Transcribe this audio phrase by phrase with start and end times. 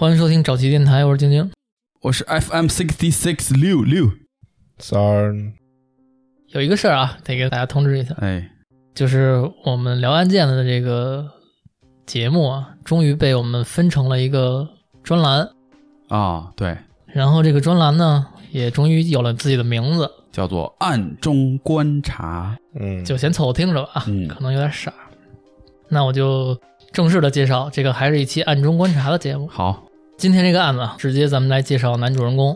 [0.00, 1.52] 欢迎收听找齐电台，我是晶晶。
[2.00, 4.10] 我是 FM sixty six 六六，
[4.78, 5.34] 三儿，
[6.54, 8.50] 有一个事儿啊，得给大家通知一下，哎，
[8.94, 11.30] 就是我们聊案件的这个
[12.06, 14.66] 节目啊，终于被我们分成了一个
[15.02, 15.46] 专栏，
[16.08, 16.78] 啊，对，
[17.08, 24.26] 然后这个专栏呢，也终于有了自己的名字，叫做暗中观察，嗯，就先凑合听着吧，嗯。
[24.28, 24.90] 可能有点傻。
[25.90, 26.58] 那我就
[26.90, 29.46] 正式的介绍，这个还是一期暗中观察的节目。
[29.48, 29.84] 好，
[30.20, 32.54] 今天这个案子啊，直接咱们来介绍男主人公。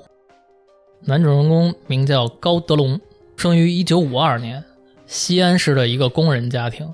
[1.01, 3.01] 男主人公名叫高德龙，
[3.39, 4.63] 生于一九五二年，
[5.07, 6.87] 西安市的一个工人家庭。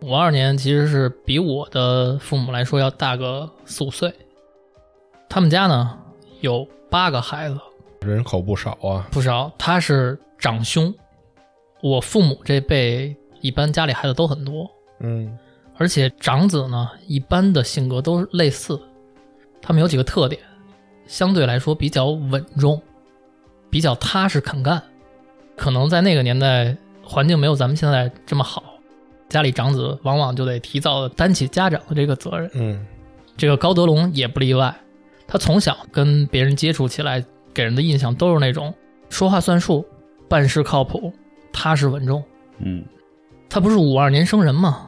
[0.00, 4.12] 五二年其实是比我的父母来说要大个四五岁。
[5.28, 5.96] 他们家呢
[6.40, 7.56] 有八个孩子，
[8.00, 9.52] 人口不少啊，不少。
[9.56, 10.92] 他是长兄，
[11.80, 15.38] 我父母这辈一般家里孩子都很多，嗯
[15.76, 18.80] 而且长子呢，一般的性格都类似，
[19.62, 20.42] 他们有几个特点，
[21.06, 22.82] 相对来说比较稳重，
[23.70, 24.82] 比较踏实肯干。
[25.56, 28.64] 可能在那个年代，环境没有咱们现在这么好，
[29.28, 32.50] 家里长子往往就得提早担起家长的这个责任。
[32.54, 32.86] 嗯
[33.36, 34.74] 这个高德龙也不例外，
[35.26, 37.24] 他从小跟别人接触起来，
[37.54, 38.74] 给人的印象都是那种
[39.08, 39.86] 说话算数、
[40.28, 41.12] 办事靠谱、
[41.52, 42.22] 踏实稳重。
[42.58, 42.84] 嗯，
[43.48, 44.86] 他不是五二年生人吗？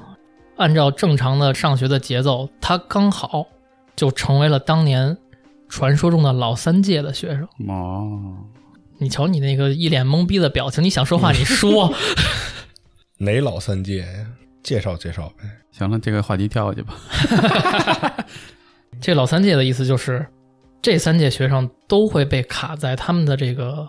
[0.56, 3.47] 按照正常的上学的节奏，他刚好
[3.97, 5.17] 就成为了当年
[5.69, 7.45] 传说中的老三届的学生。
[7.69, 8.36] 哦，
[8.98, 11.92] 你瞧你那个一脸懵逼的表情，你想说话你说。
[13.19, 14.27] 哪老三届呀？
[14.63, 15.45] 介绍介绍呗。
[15.70, 16.95] 行了，这个话题跳过去吧。
[19.01, 20.27] 这老三届的意思就是，
[20.80, 23.89] 这三届学生都会被卡在他们的这个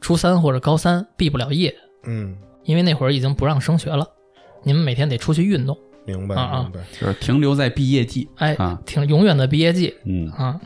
[0.00, 4.04] 初三或者高三毕不了业，嗯，因为那会儿已经不让升学了，
[4.64, 6.80] 你们每天得出去运动，明白啊啊明白。
[6.98, 10.60] 就是停留在毕业季哎，啊，挺永远的毕业季嗯，啊。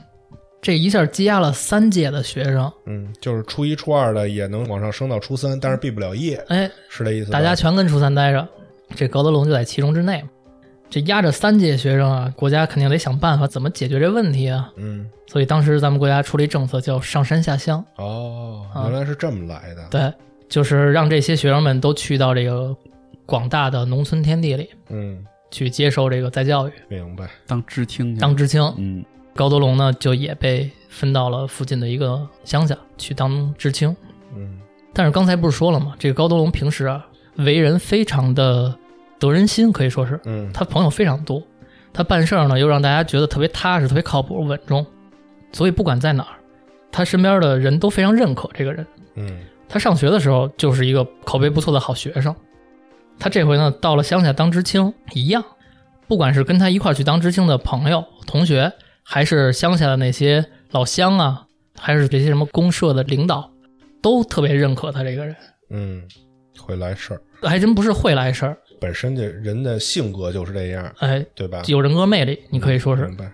[0.61, 7.39] 这一下积压了三届的学生，嗯，就是初一、初二的也能往上升到初三，但是毕不了业，哎，是这意思吧？
[7.39, 8.49] 大家全跟初三待着，
[8.97, 10.29] 这高德龙就在其中之内嘛。
[10.89, 14.73] 这压着三届学生啊，国家肯定得想办法怎么解决这问题啊。
[14.77, 19.87] 嗯所以当时咱们国家出了一政策，叫上山下乡，哦，啊原来是这么来的。
[19.91, 20.13] 对，
[20.49, 22.75] 就是让这些学生们都去到这个
[23.27, 27.29] 广大的农村天地里嗯，去接受这个再教育，明白。
[27.47, 28.63] 当知青去当知青。
[28.77, 29.05] 嗯
[29.35, 33.95] 高德龙呢，就也被分到了附近的一个乡下去当知青。
[34.37, 34.61] 嗯
[34.93, 35.97] 但是刚才不是说了吗？
[35.99, 37.05] 这个高德龙平时啊，
[37.37, 38.73] 为人非常的
[39.19, 41.43] 得人心，可以说是嗯，他朋友非常多，
[41.93, 44.87] 他办事儿呢又让大家觉得特别踏实、特别靠谱、稳重，
[45.51, 46.39] 所以不管在哪儿，
[46.93, 48.87] 他身边的人都非常认可这个人。
[49.17, 52.33] 嗯他上学的时候就是一个口碑不错的好学生，
[53.19, 55.45] 他这回呢到了乡下当知青一样，
[56.07, 61.47] 不管是跟他一块儿去当知青的朋友、同学，还是乡下的那些老乡啊，
[61.79, 63.51] 还是这些什么公社的领导，
[64.03, 65.37] 都特别认可他这个人，
[65.71, 66.03] 嗯，
[66.59, 71.63] 会来事儿，还真不是会来事儿，本身这人的性格就是这样，哎，对吧？
[71.67, 73.07] 有人格魅力，你可以说是。
[73.07, 73.33] 明白。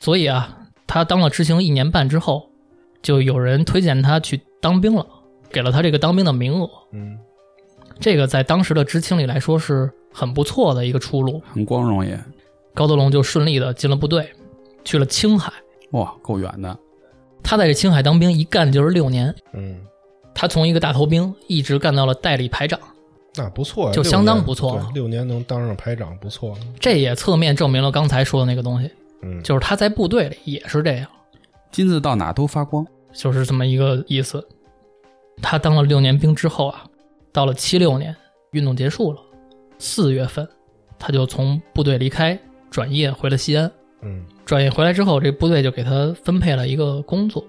[0.00, 2.48] 所以啊，他当了知青一年半之后，
[3.02, 5.04] 就有人推荐他去当兵了，
[5.50, 6.70] 给了他这个当兵的名额。
[6.92, 7.18] 嗯
[8.00, 11.42] 这个在当时的知青里来说是很不错的一个出路。
[11.52, 12.18] 很光荣也，
[12.74, 14.30] 高德龙就顺利的进了部队，
[14.84, 15.52] 去了青海。
[15.92, 16.76] 哇，够远的，
[17.42, 19.80] 他在这青海当兵一干就是六年，嗯，
[20.34, 22.78] 他从一个大头兵一直干到了代理排长，
[23.36, 26.58] 那不错呀，就相当不错了对六年能当上排长，不错了。
[26.78, 28.90] 这也侧面证明了刚才说的那个东西，
[29.22, 31.08] 嗯，就是他在部队里也是这样，
[31.72, 32.86] 金子到哪都发光。
[33.14, 34.46] 就是这么一个意思。
[35.40, 36.84] 他当了六年兵之后啊，
[37.32, 38.14] 到了七六年，
[38.52, 39.20] 运动结束了，
[39.78, 40.46] 四月份，
[40.98, 42.38] 他就从部队离开，
[42.70, 43.70] 转业回了西安。
[44.02, 47.44] 嗯转业回来之后，这部队就给他分配了一个工作，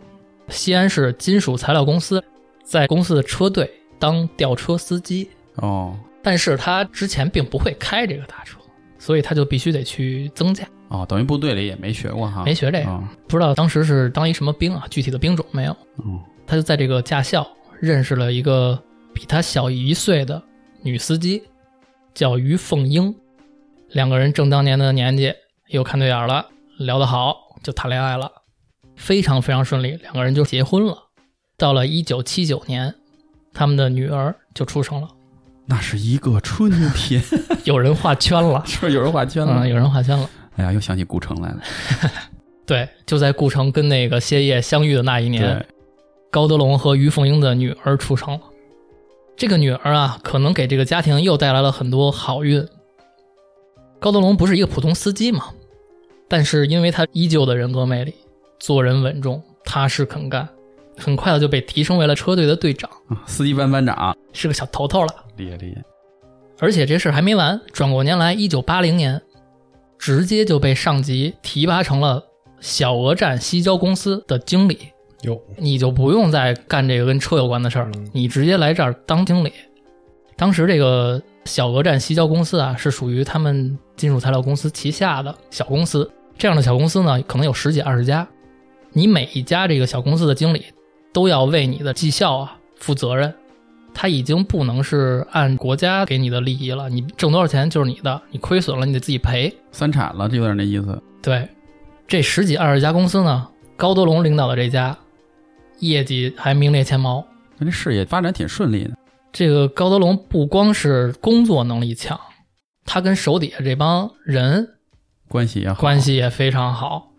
[0.49, 2.23] 西安市金属材料公司，
[2.63, 5.29] 在公司的车队当吊车司机。
[5.55, 8.59] 哦但是他之前并不会开这个大车，
[8.97, 15.75] 所以他就必须得去增驾，哦，等于部队里也没学过哈，没学这个，哦不知道当时是当一什么兵啊，具体的兵种没有。
[16.05, 17.47] 嗯他就在这个驾校
[17.79, 18.77] 认识了一个
[19.19, 20.41] 比他小一岁的
[20.81, 21.43] 女司机，
[22.13, 23.13] 叫于凤英。
[23.89, 25.33] 两个人正当年的年纪，
[25.67, 26.45] 又看对眼了，
[26.77, 28.31] 聊得好，就谈恋爱了，
[28.95, 30.97] 非常非常顺利，两个人就结婚了。
[31.57, 32.95] 到了一九七九年，
[33.53, 35.09] 他们的女儿就出生了。
[35.65, 37.21] 那是一个春天，
[37.65, 39.65] 有人画圈了，是不是有人画圈了？
[39.65, 40.29] 嗯，有人画圈了。
[40.55, 41.61] 哎呀，又想起顾城来了。
[42.65, 45.65] 对，就在顾城跟那个谢烨相遇的那一年，
[46.31, 48.39] 高德龙和于凤英的女儿出生了。
[49.39, 52.67] 这个女儿啊，可能给这个家庭又带来了很多好运。
[53.97, 55.45] 高德龙不是一个普通司机嘛，
[56.27, 58.13] 但是因为他依旧的人格魅力，
[58.59, 60.45] 做人稳重、踏实肯干，
[60.97, 65.15] 很快的就被提升为了车队的队长，啊司机班班长，是个小头头了。
[65.37, 65.81] 厉害厉害。
[66.59, 69.21] 而且这事儿还没完，转过年来，一九八零年，
[69.97, 72.21] 直接就被上级提拔成了
[72.59, 74.89] 小额站西郊公司的经理，
[75.23, 79.51] 哟，你就不用再干这个跟车有关的事儿了嗯，你直接来这儿当经理。
[80.35, 86.09] 当时这个小额站西郊公司啊，是属于他们金属材料公司旗下的小公司。
[86.37, 88.25] 这样的小公司呢，可能有十几二十家，
[88.93, 90.63] 你每一家这个小公司的经理
[91.11, 93.33] 都要为你的绩效啊负责任。
[93.93, 99.53] 他已经不能是按国家给你的利益了，你挣多少钱就是你的，你亏损了你得自己赔。
[99.73, 101.01] 三产了，就有点那意思。
[101.21, 101.45] 对，
[102.07, 103.45] 这十几二十家公司呢，
[103.75, 104.97] 高德龙领导的这家，
[105.79, 107.25] 业绩还名列前茅。
[107.57, 108.91] 那这事业发展挺顺利的。
[109.31, 112.19] 这个高德龙不光是工作能力强，
[112.85, 114.67] 他跟手底下这帮人
[115.27, 117.11] 关系也好，关系也非常好，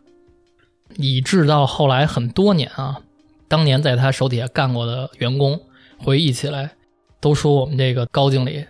[0.97, 3.01] 以致到后来很多年啊，
[3.47, 5.61] 当年在他手底下干过的员工
[5.99, 6.73] 回忆起来，
[7.21, 8.65] 都说我们这个高经理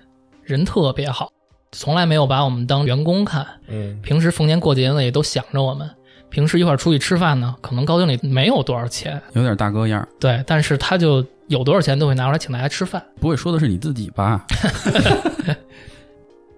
[0.45, 1.33] 人特别好，
[1.73, 5.89] 从来没有把我们当员工看，嗯，平时逢年过节呢也都想着我们。
[6.31, 10.09] 平时一块儿出去吃饭呢，可能高经理没有多少钱，有点大哥样儿。
[10.19, 13.05] 对，但是他就有多少钱都会拿出来请大家吃饭。
[13.21, 14.47] 不会说的是你自己吧？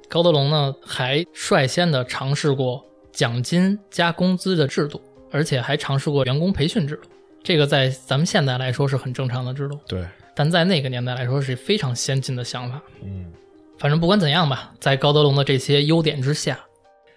[0.08, 7.08] 高德龙呢还率先的尝试过奖金加工资的制度，而且还尝试过员工培训制度。
[7.42, 12.80] 这个在咱们现在来说是很正常的制度，对，但在那个年代来说是非常先进的想法。
[13.02, 13.32] 嗯，
[13.78, 16.60] 反正不管怎样吧，在高德龙的这些优点之下，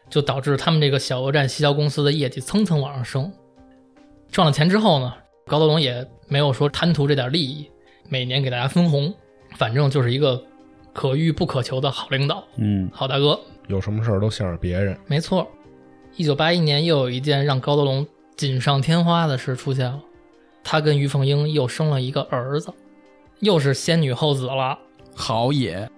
[0.09, 3.31] 就导致他们这个小额站西郊公司的业绩蹭蹭往上升。
[4.31, 5.13] 赚了钱之后呢，
[5.47, 7.69] 高德龙也没有说贪图这点利益，
[8.09, 9.13] 每年给大家分红，
[9.55, 10.43] 反正就是一个
[10.93, 13.39] 可遇不可求的好领导、嗯，好大哥。
[13.67, 15.47] 有什么事儿都向着别人，没错，
[16.15, 18.05] 一九八一年又有一件让高德龙
[18.35, 19.99] 锦上添花的事出现了，
[20.63, 22.71] 他跟于凤英又生了一个儿子，
[23.39, 24.77] 又是仙女后子了。
[25.15, 25.89] 好也。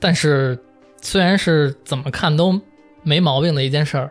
[0.00, 0.58] 但是
[1.00, 2.60] 虽然是怎么看都
[3.04, 4.10] 没毛病的一件事儿，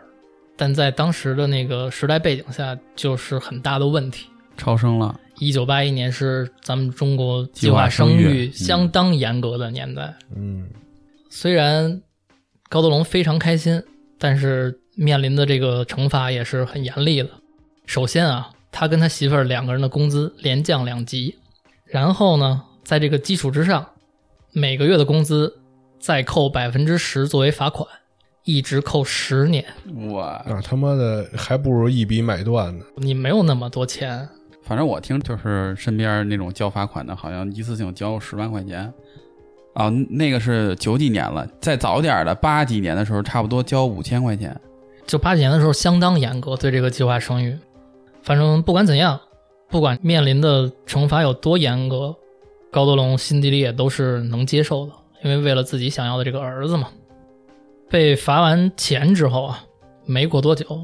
[0.56, 4.28] 但在当时的那个时代背景下，就是很大的问题。
[4.56, 10.14] 超生了，一九八一年是咱们中国计计划划生育相当严格的年代。
[10.36, 10.70] 嗯，
[11.28, 12.00] 虽然
[12.68, 13.82] 高德龙非常开心，
[14.16, 17.28] 但是面临的这个惩罚也是很严厉的。
[17.84, 21.36] 首先啊，他跟他媳妇儿两个人的工资连降两级，
[21.84, 23.84] 然后呢，在这个基础之上，
[24.52, 25.58] 每个月的工资
[25.98, 27.88] 再扣百分之十作为罚款，
[28.44, 29.64] 一直扣十年。
[30.10, 30.42] 哇！
[30.46, 32.84] 那他妈的还不如一笔买断呢。
[32.96, 34.28] 你没有那么多钱，
[34.62, 38.92] 反正我听就是身边那种交罚款的，好像一次性交十万块钱。
[39.74, 44.56] 啊、那个是九几年了，再早点儿的八几年的时候，差不多交五千块钱。
[45.04, 47.58] 就八几年的时候相当严格对这个计划生育。
[48.22, 49.20] 反正不管怎样，
[49.68, 52.14] 不管面临的惩罚有多严格，
[52.70, 54.92] 高德龙心底里也都是能接受的，
[55.24, 56.88] 因为为了自己想要的这个儿子嘛。
[57.88, 59.64] 被罚完钱之后啊，
[60.04, 60.82] 没过多久，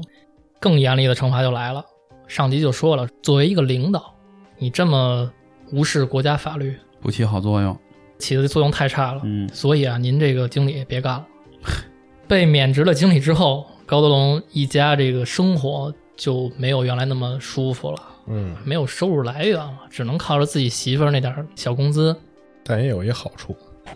[0.59, 1.83] 更严厉的惩罚就来了。
[2.27, 4.13] 上级就说了，作为一个领导，
[4.57, 5.29] 你这么
[5.71, 7.77] 无视国家法律，不起好作用。
[8.17, 9.21] 起的作用太差了。
[9.25, 11.27] 嗯，所以啊，您这个经理别干了。
[12.27, 22.15] 被免职了经理之后，高德龙一家这个生活就没有原来那么舒服了，嗯，没有收入来源了，只能靠着自己媳妇儿那点儿小工资。
[22.63, 23.53] 但也有一好处，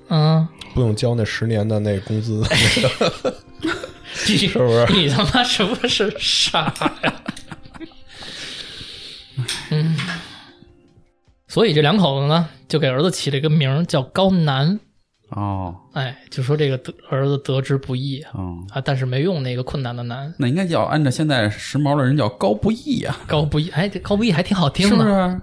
[0.09, 2.43] 嗯，不用交那十年的那工资，
[4.27, 4.85] 你 是不是？
[4.93, 6.73] 你他妈是不是傻
[7.03, 7.13] 呀？
[9.71, 9.95] 嗯，
[11.47, 14.79] 所以这两口子呢，就给儿子起了一个名儿叫高南。
[15.29, 20.31] 哦，哎，就说这个得儿子得之不易啊，嗯，啊，但是没用那个困难的难。
[20.37, 25.41] 那应该叫按照现在时髦的人叫高不易啊、高不易，哎，这高不易还挺好听的，是不是？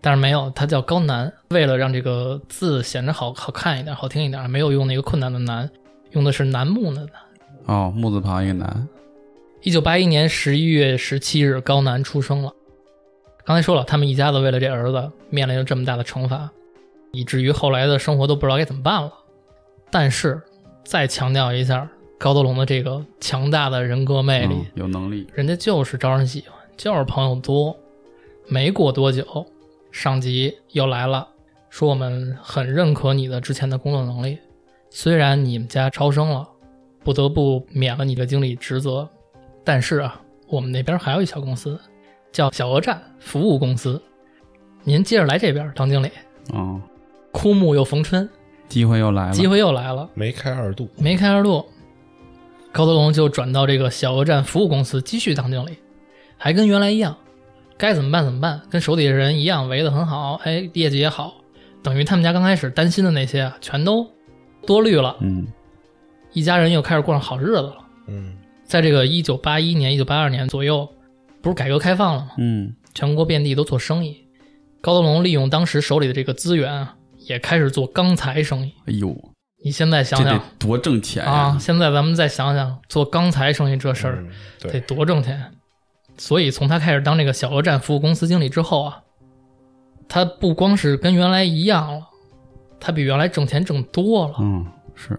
[0.00, 1.32] 但是没有，它叫高难。
[1.50, 5.70] 为了让这个字显得好好看一点、好听一点，没有用那个困难的难，
[6.12, 7.12] 用的是楠木的楠。
[7.66, 8.88] 哦，木字旁一个楠。
[9.62, 12.50] 一九八一年十一月十七日，高楠出生了。
[13.44, 16.50] 刚才说了，他们一家子为了这儿子面临了这么大的惩罚，
[17.12, 19.12] 以至于后来的生活都不知道该怎么办了。
[19.90, 20.40] 但是
[20.82, 21.86] 再强调一下，
[22.18, 25.26] 高德龙的这个强大的人格魅力，嗯，有能力。
[25.34, 27.76] 人家就是招人喜欢，就是朋友多。
[28.48, 29.46] 没过多久，
[29.90, 31.26] 上级又来了，
[31.68, 34.38] 说我们很认可你的之前的工作能力，
[34.90, 36.48] 虽然你们家超生了，
[37.02, 39.08] 不得不免了你的经理职责，
[39.64, 41.78] 但是啊，我们那边还有一小公司，
[42.32, 44.00] 叫小额站服务公司，
[44.84, 46.10] 您接着来这边当经理。
[46.52, 46.80] 哦，
[47.32, 48.28] 枯木又逢春，
[48.68, 49.32] 机会又来了。
[49.32, 50.08] 机会又来了。
[50.14, 51.64] 梅开二度，梅开二度，
[52.72, 55.76] 高德龙就转到这个小额站服务公司继续当经理，
[56.36, 57.16] 还跟原来一样，
[57.80, 61.34] 该怎么办怎么办，跟手底下人一样围得很好，哎，业绩也好，
[61.82, 64.06] 等于他们家刚开始担心的那些啊，全都
[64.66, 65.46] 多虑了，嗯
[66.34, 67.76] 一家人又开始过上好日子了。
[68.06, 70.86] 嗯在这个一九八一年、一九八二年左右，
[71.40, 72.30] 不是改革开放了吗？
[72.36, 74.16] 嗯全国遍地都做生意。
[74.82, 76.94] 高德龙利用当时手里的这个资源啊，
[77.26, 78.72] 也开始做钢材生意。
[78.86, 79.16] 哎呦，
[79.64, 84.30] 你现在想想多挣钱呀、啊，现在咱们再想想做钢材生意这事儿嗯
[84.70, 85.52] 得，多挣钱。
[86.20, 89.02] 所以从他开始当这个小额站服务公司经理之后啊，
[90.06, 92.06] 他不光是跟原来一样了，
[92.78, 94.34] 他比原来挣钱挣多了。
[94.38, 95.18] 嗯，是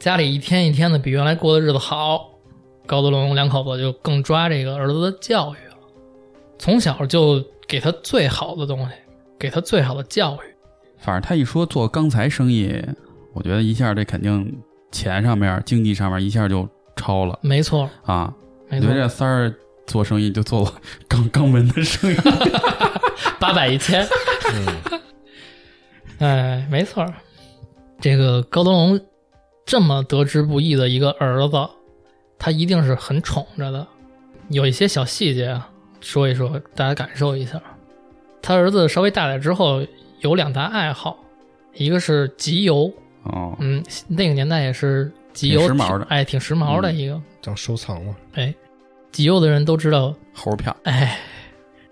[0.00, 2.28] 家里一天一天的比原来过的日子好，
[2.86, 5.76] 高德龙两口子就更抓这个儿子的教育了，
[6.58, 8.94] 从小就给他最好的东西，
[9.38, 10.40] 给他最好的教育。
[10.98, 12.84] 反正他一说做钢材生意，
[13.32, 18.34] 我觉得一下这肯定钱上面、经济上面一下就超了没错，啊！
[18.68, 19.54] 没错我觉得，这三儿
[19.90, 20.72] 做生意就做了
[21.08, 22.16] 钢钢门的生意，
[23.40, 24.06] 八百一千，
[24.54, 25.00] 嗯。
[26.18, 27.12] 哎，没错儿。
[28.00, 29.00] 这个高德龙
[29.66, 31.68] 这么得之不易的一个儿子，
[32.38, 33.86] 他一定是很宠着的。
[34.48, 35.68] 有一些小细节啊，
[36.00, 37.60] 说一说，大家感受一下。
[38.42, 39.84] 他儿子稍微大点之后，
[40.20, 41.18] 有两大爱好，
[41.74, 42.92] 一个是集邮，
[43.24, 46.04] 哦，嗯，那个年代也是集邮挺时髦的。
[46.10, 47.20] 哎，挺时髦的一个。
[47.42, 48.54] 当收藏嘛，哎，
[49.12, 51.18] 集邮的人都知道，猴票，哎，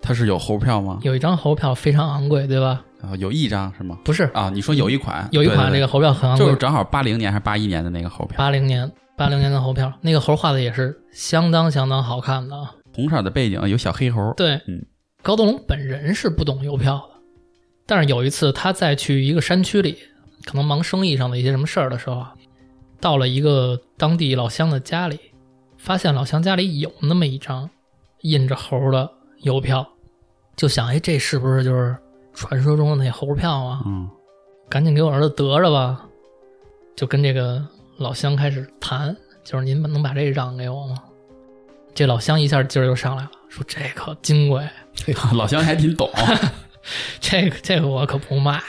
[0.01, 0.99] 他是有猴票吗？
[1.03, 2.83] 有一张猴票非常昂贵，对吧？
[3.01, 3.97] 啊，有一张是吗？
[4.03, 6.45] 不是，啊，你说有一款，有一款这个猴票很昂贵。
[6.45, 12.55] 就是，正好八零年还是八一年的那个猴票，八零年八零年的猴票，那个猴画的也是相当相当好看的。
[12.55, 12.75] 啊。
[12.93, 14.85] 红色的背景有小黑猴，对，嗯，
[15.21, 17.19] 高德龙本人是不懂邮票的，
[17.85, 19.97] 但是有一次他在去一个山区里，
[20.45, 22.33] 可能忙生意上的一些什么事儿的时候啊，
[22.99, 25.19] 到了一个当地老乡的家里，
[25.79, 27.67] 发现老乡家里有那么一张
[28.21, 29.09] 印着猴的
[29.43, 29.87] 邮票，
[30.55, 31.95] 就想，哎，这是不是就是
[32.33, 33.81] 传说中的那猴票啊？
[33.85, 34.07] 嗯，
[34.69, 36.05] 赶紧给我儿子得着吧，
[36.97, 37.65] 就跟这个
[37.97, 40.97] 老乡开始谈，就是您能把这让给我吗？
[41.95, 44.67] 这老乡一下劲儿就上来了，说这可金贵，
[45.33, 46.09] 老乡还挺懂，
[47.21, 48.61] 这个这个我可不卖。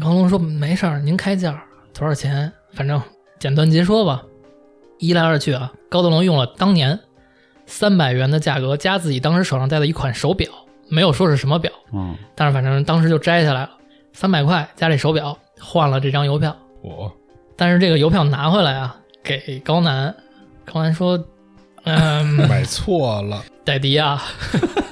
[0.00, 1.62] 高龙说没事儿，您开价
[1.92, 2.50] 多少钱？
[2.72, 3.00] 反正
[3.38, 4.22] 简短截说吧。
[4.98, 6.98] 一来二去啊，高德龙用了当年
[7.66, 10.50] 三百元的价格加自己当时手上戴的一款手表，
[10.88, 13.70] 没有说是什么表，嗯，但是反正当时就摘下来了，
[14.12, 16.56] 三百块加这手表换了这张邮票。
[16.82, 17.12] 我
[17.56, 20.14] 但是这个邮票拿回来啊，给高南，
[20.64, 21.22] 高南说
[21.84, 24.22] ：“嗯， 买错了，戴迪啊，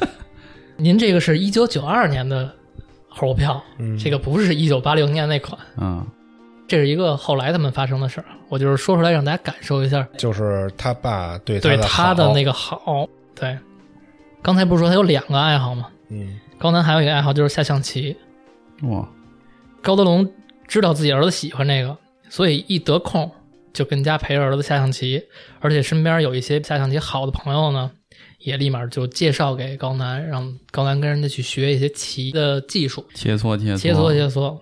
[0.77, 2.53] 您这个是一九九二年的
[3.09, 6.05] 猴票，嗯，这个不是一九八零年那款，嗯，
[6.69, 8.27] 这是一个后来他们发生的事儿。
[8.49, 13.09] 我就是说出来让大家感受一下就是他爸对对他他的那个，个好。
[13.35, 13.59] 对，
[14.41, 15.89] 刚才不是说他有两个爱好吗？
[16.09, 18.17] 嗯高南还有一个爱好就是下象棋。
[18.83, 19.07] 哇，
[19.83, 20.27] 高德龙
[20.67, 21.97] 知道自己儿子喜欢这个，
[22.29, 23.31] 所以一得空
[23.73, 25.23] 就跟家陪着儿子下象棋，
[25.61, 27.91] 而且身边有一些下象棋好的朋友呢，
[28.39, 34.59] 也立马就介绍给高南，让高南跟人家去学一些棋的技术，切磋切磋，切磋切磋。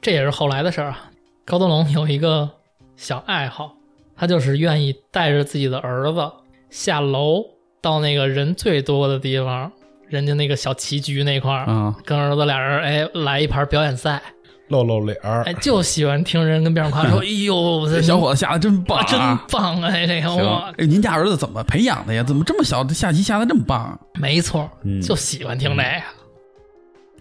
[0.00, 1.10] 这也是后来的事儿啊。
[1.44, 2.48] 高德龙有一个
[2.96, 3.74] 小爱好，
[4.16, 6.30] 他就是愿意带着自己的儿子
[6.70, 7.44] 下楼
[7.80, 9.70] 到那个人最多的地方，
[10.08, 14.22] 人家那个小棋局那块儿，啊，跟儿子俩人哎来一盘表演赛。
[14.68, 19.46] 露露脸儿哎，，就喜欢听人跟边上夸说：“哎呦， 这这小伙子下的真棒啊，真啊！
[19.50, 22.22] 棒哎，这个哎，您家儿子怎么培养的呀？
[22.22, 24.00] 怎么这么小下棋下的这么棒？
[24.14, 26.02] 没错，嗯就喜欢听这个。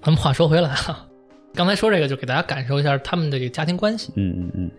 [0.02, 1.06] 咱们话说回来啊，
[1.54, 4.72] 刚才说这个就给大家感受一下他们的这个家庭关系，嗯嗯嗯，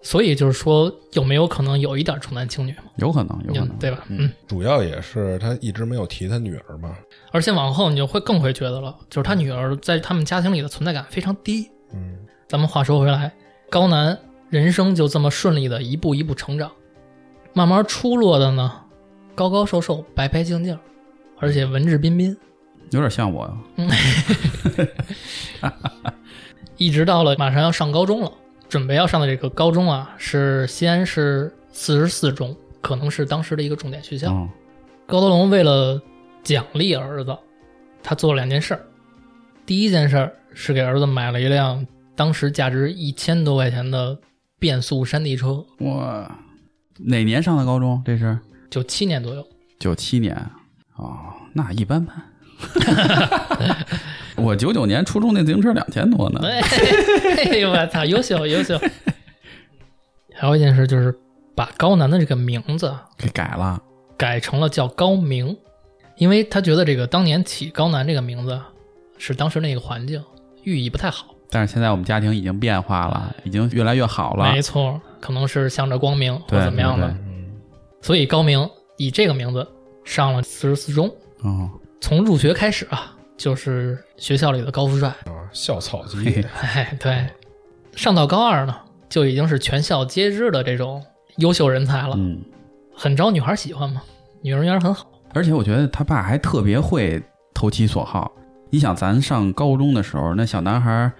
[0.00, 2.72] 所以就是说有没有可能有一点重男轻女？
[2.72, 2.84] 嘛？
[2.96, 4.04] 有可能，有可能，对吧？
[4.08, 4.18] 嗯。
[4.20, 6.96] 嗯，主要也是他一直没有提他女儿嘛，
[7.32, 11.68] 而且往后你就会更会觉得了，就是他女儿在他们家庭里的存在感非常低。
[11.92, 12.18] 嗯。
[12.46, 13.32] 咱们话说回来，
[13.70, 14.16] 高南
[14.50, 16.70] 人生就这么顺利的一步一步成长，
[17.52, 18.70] 慢慢出落的呢，
[19.34, 20.78] 高高瘦瘦、白白净净，
[21.40, 22.36] 而且文质彬彬，
[22.90, 23.56] 有点像我，
[26.76, 28.32] 一直到了马上要上高中了，
[28.68, 34.30] 准备要上的这个高中啊，是西安市四十四中，可能是当时的一个重点学校。
[34.32, 34.48] 嗯
[35.06, 36.00] 高德龙为了
[36.42, 37.36] 奖励儿子，
[38.02, 38.80] 他做了两件事儿。
[39.66, 41.86] 第一件事儿是给儿子买了一辆
[42.16, 44.18] 当时价值一千多块钱的
[44.58, 46.38] 变速山地车，哇
[46.96, 48.02] 哪年上的高中？
[48.02, 48.38] 这是
[48.70, 49.46] 九七年左右。
[49.78, 50.34] 九七年
[50.96, 52.16] 哦，那一般般。
[54.36, 56.40] 我九九年初中那自行车两千多呢。
[56.42, 56.60] 哎，
[57.50, 58.78] 哎呦我操，优秀优秀！
[60.34, 61.16] 还有一件事就是
[61.54, 63.80] 把高楠的这个名字给改了，
[64.16, 65.56] 改成了叫高明。
[66.16, 68.60] 因为他觉得这个当年起高楠这个名字
[69.18, 70.22] 是当时那个环境
[70.62, 71.26] 寓意不太好。
[71.50, 74.52] 但是现在我们家庭已经变化了，已经越来越好了。
[74.52, 77.16] 没错，可能是向着光明或对怎么样的，
[78.02, 79.66] 所以高明以这个名字
[80.04, 81.08] 上了四十四中。
[81.42, 81.70] 哦，
[82.06, 85.08] 从入学开始啊，就是学校里的高富帅。
[85.08, 87.26] 啊，校草 嘿级，哎，对，
[87.96, 88.76] 上到高二呢，
[89.08, 91.02] 就已经是全校皆知的这种
[91.38, 92.44] 优秀人才了，嗯，
[92.94, 94.02] 很招女孩喜欢嘛，
[94.42, 95.06] 女人缘很好。
[95.32, 97.22] 而且我觉得他爸还特别会
[97.54, 98.30] 投其所好。
[98.68, 101.12] 你想，咱上高中的时候，那小男孩儿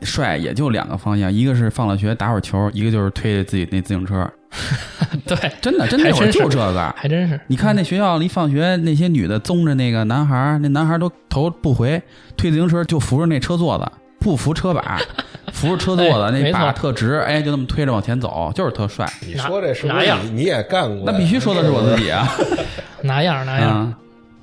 [0.00, 4.26] 帅也就两个方向，一个是放了学打会儿球，一个就是推着自己那自行车。
[5.26, 6.94] 对，真的，真的那会儿还真就这个。
[6.96, 7.40] 还真是。
[7.46, 12.02] 你看那学校里放学那些女的宗着那个男孩，那男孩都头不回，
[12.36, 13.84] 推自行车就扶着那车座子，
[14.18, 15.00] 不扶车把，
[15.52, 19.10] 扶着车座子，那哎没错把特直，哎，就那么推着往前走，就是特帅。
[19.26, 21.10] 你说这是哪样你你也干过？
[21.10, 22.28] 那必须说的是我自己啊！
[23.02, 23.94] 哪样哪样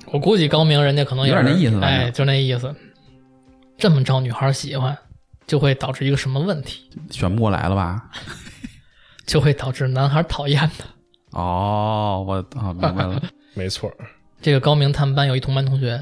[0.06, 2.74] 我估计高明人家可能有点那意思了哎，就那意思。
[3.76, 4.96] 这么招女孩喜欢，
[5.46, 6.88] 就会导致一个什么问题？
[7.10, 8.02] 选不过来了吧？
[9.28, 11.38] 就会导致男孩讨厌他。
[11.38, 13.22] 哦，我啊明白了。
[13.54, 13.92] 没错，
[14.40, 16.00] 这个高明他们班有一同班同学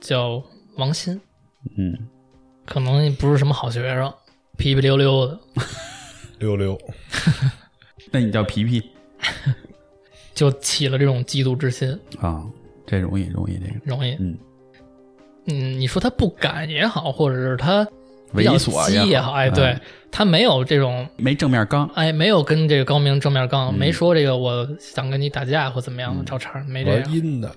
[0.00, 0.42] 叫
[0.76, 1.20] 王鑫，
[1.76, 1.96] 嗯，
[2.64, 4.12] 可能也不是什么好学生，
[4.56, 5.38] 皮皮溜溜的，
[6.40, 6.78] 溜溜，
[8.10, 8.82] 那你叫皮皮。
[10.34, 12.44] 就起了这种嫉妒之心，啊？
[12.86, 14.12] 这容易容易这个，容易。
[14.20, 14.38] 嗯，
[15.46, 17.84] 嗯，你说他不敢也好，或者是他
[18.34, 27.02] 猥琐急也好，哎，对、嗯他没有这种，没正面刚，哎，没有跟这个高明正面刚，嗯没说这个我想跟你打架或怎么样的找茬，没这样。
[27.02, 27.54] 玩阴的，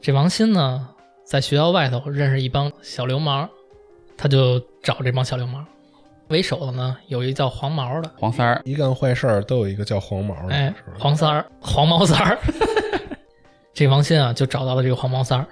[0.00, 0.88] 这王鑫呢，
[1.24, 3.48] 在学校外头认识一帮小流氓，
[4.16, 5.64] 他就找这帮小流氓。
[6.28, 12.38] 为首的呢，有一叫黄毛的，黄三儿，一干坏事儿都有一个叫黄毛的，哎？，黄三儿，黄毛三儿。
[13.74, 15.46] 这王鑫啊，就找到了这个黄毛三儿，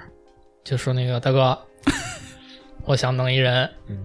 [0.64, 1.56] 就说那个大哥，
[2.86, 3.98] 我想弄一人，嗯，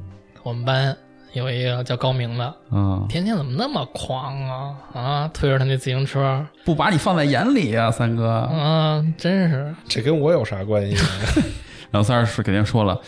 [0.43, 0.95] 我们班
[1.33, 8.29] 有一个叫高明的，嗯，天天怎么那么狂啊啊，推着他那自行车，不把你放在眼里啊、三哥。
[8.29, 11.05] 啊，真是这跟我有啥关系啊？
[11.91, 12.99] 老三儿是肯定说了，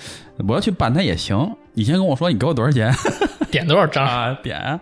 [0.47, 2.93] 我要去办他也行，你先跟我说你给我多少钱
[3.51, 4.37] 点多少张，啊？
[4.41, 4.79] 点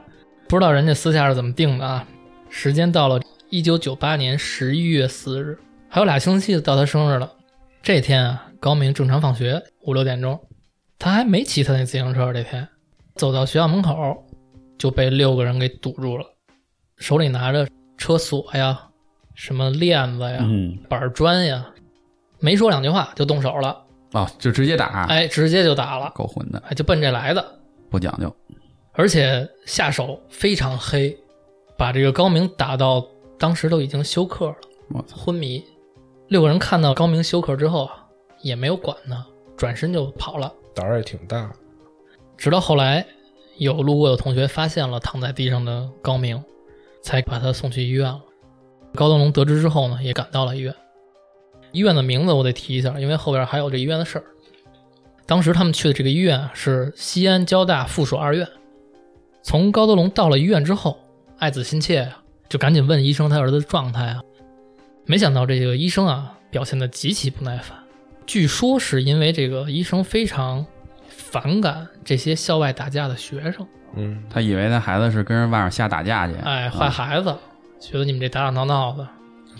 [0.47, 2.06] 不知道人家私下是怎么定的啊？
[2.50, 3.19] 时间到了
[3.50, 5.58] 一九九八年十一月四日，
[5.89, 7.32] 还有俩星期就到他生日了。
[7.82, 10.39] 这天啊，高明正常放学，五六点钟，
[11.00, 12.32] 他还没骑他那自行车。
[12.32, 12.67] 这天
[13.17, 14.23] 走到学校门口，
[14.77, 16.25] 就被六个人给堵住了，
[16.97, 18.80] 手里拿着车锁呀、
[19.34, 21.65] 什么链子呀、嗯板砖呀，
[22.39, 27.60] 没说两句话就动手了，哦，就直接打，哎，直接就打了，够混的，哎，就奔这来的。
[27.89, 28.34] 不讲究。
[28.93, 31.15] 而且下手非常黑，
[31.77, 33.06] 把这个高明打到
[33.38, 34.56] 当时都已经休克了，
[34.89, 35.63] 我操，昏迷。
[36.30, 38.06] 六个人看到高明休克之后啊，
[38.41, 39.25] 也没有管他，
[39.56, 40.51] 转身就跑了。
[40.75, 41.51] 胆儿也挺大，
[42.38, 43.06] 直到后来，
[43.58, 46.43] 有路过的同学发现了躺在地上的高明，
[47.02, 48.21] 才把他送去医院了。
[48.93, 50.73] 高德龙得知之后呢，也赶到了医院。
[51.71, 54.23] 医院的名字我得提一下，因为后边还有这医院的事儿。
[55.26, 58.47] 当时他们去的这个医院是西安交大附属二院。
[59.43, 60.97] 从高德龙到了医院之后，
[61.38, 64.21] 爱子心切呀、就赶紧问医生他儿子的状态啊。
[65.06, 67.78] 没想到这个医生啊表现得极其不耐烦，
[68.26, 70.65] 据说是因为这个医生非常
[71.29, 77.35] 反感这些校外打架的学生，嗯，他以为他孩子是跟人外面瞎打架去，哎，坏孩子，
[77.79, 79.07] 觉得你们这打打闹闹的，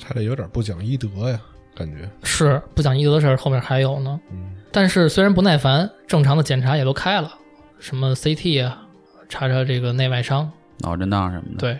[0.02, 1.40] 他这有点不讲医德呀，
[1.76, 4.20] 感觉，是不讲医德的事儿，后面还有呢。
[4.32, 7.32] 嗯，但是虽然不耐烦，正常的检查也都开了，
[7.80, 8.84] 什么 CT 啊，
[9.28, 10.50] 查查这个内外伤，
[10.80, 11.80] 脑震荡什么的。，对，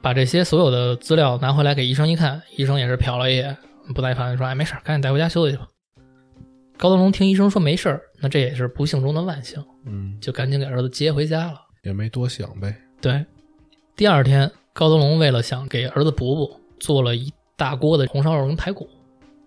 [0.00, 3.56] 把这些所有的资料拿回来给医生一看，医生也是瞟了一眼，
[3.94, 5.66] 不耐烦地说：“哎，没事儿，赶紧带回家休息去吧。”
[6.78, 11.60] 高德龙听医生说没事儿，那这也是不幸中的万幸，嗯，就赶紧给儿子接回家了。
[11.82, 13.24] 也没多想呗，对，
[13.94, 18.88] 第二天，高德龙为了想给儿子补补，做了一大锅的红烧肉跟排骨，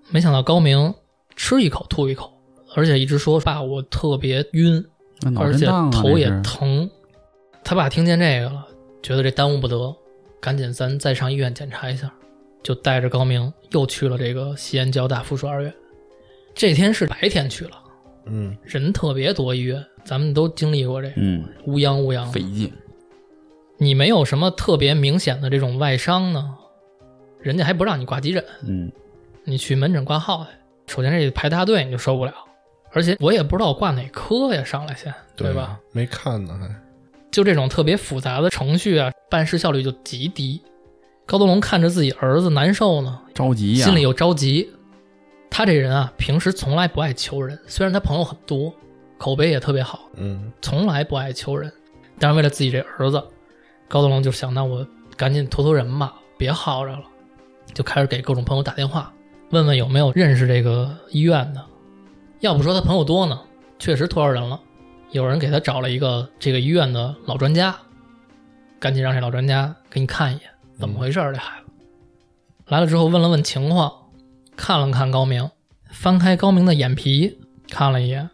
[0.09, 0.93] 没想到高明
[1.35, 2.31] 吃一口吐一口，
[2.75, 4.83] 而且一直说爸我特别晕，
[5.37, 6.89] 而且头也疼。
[7.63, 8.65] 他爸听见这个了，
[9.03, 9.95] 觉得这耽误不得，
[10.39, 12.11] 赶紧咱再上医院检查一下，
[12.63, 15.73] 就带着高明又去了这个西安交大附属二院。
[16.53, 17.71] 这天是白天去了，
[18.25, 22.25] 嗯，人特别多，医院咱们都经历过这个嗯，乌泱乌泱。
[22.27, 22.71] 费劲。
[23.77, 26.53] 你没有什么特别明显的这种外伤呢，
[27.41, 28.91] 人家还不让你挂急诊，嗯，
[29.45, 30.49] 你去门诊挂号去。
[30.93, 32.33] 首先这排大队你就受不了，
[32.91, 35.79] 而且我也不知道挂哪科呀，上来先对吧？？
[35.93, 36.67] 没看呢，还，
[37.31, 40.61] 就这种特别复杂的程序啊，办事效率就极低。
[41.25, 44.69] 高德龙看着自己儿子难受呢，着急呀，心里又着急，
[45.49, 48.73] 他这人啊，平时从来不爱求人，虽然他朋友很多，
[49.17, 51.71] 口碑也特别好，嗯从来不爱求人。
[52.19, 53.23] 但是为了自己这儿子，
[53.87, 54.85] 高德龙就想，那我
[55.17, 57.03] 赶紧托托人吧，别耗着了，
[57.73, 59.13] 就开始给各种朋友打电话，
[59.49, 61.65] 问问有没有认识这个医院的。
[62.39, 63.41] 要不说他朋友多呢，
[63.77, 64.59] 确实托着人了。
[65.11, 67.75] 有人给他找了一个这个医院的老专家，
[68.79, 70.43] 赶紧让这老专家给你看一眼，
[70.77, 71.33] 怎么回事儿？
[71.33, 71.71] 这孩子
[72.67, 73.91] 来了之后问了问情况，
[74.59, 75.49] 看了看高明，
[75.89, 78.29] 翻开高明的眼皮看了一眼，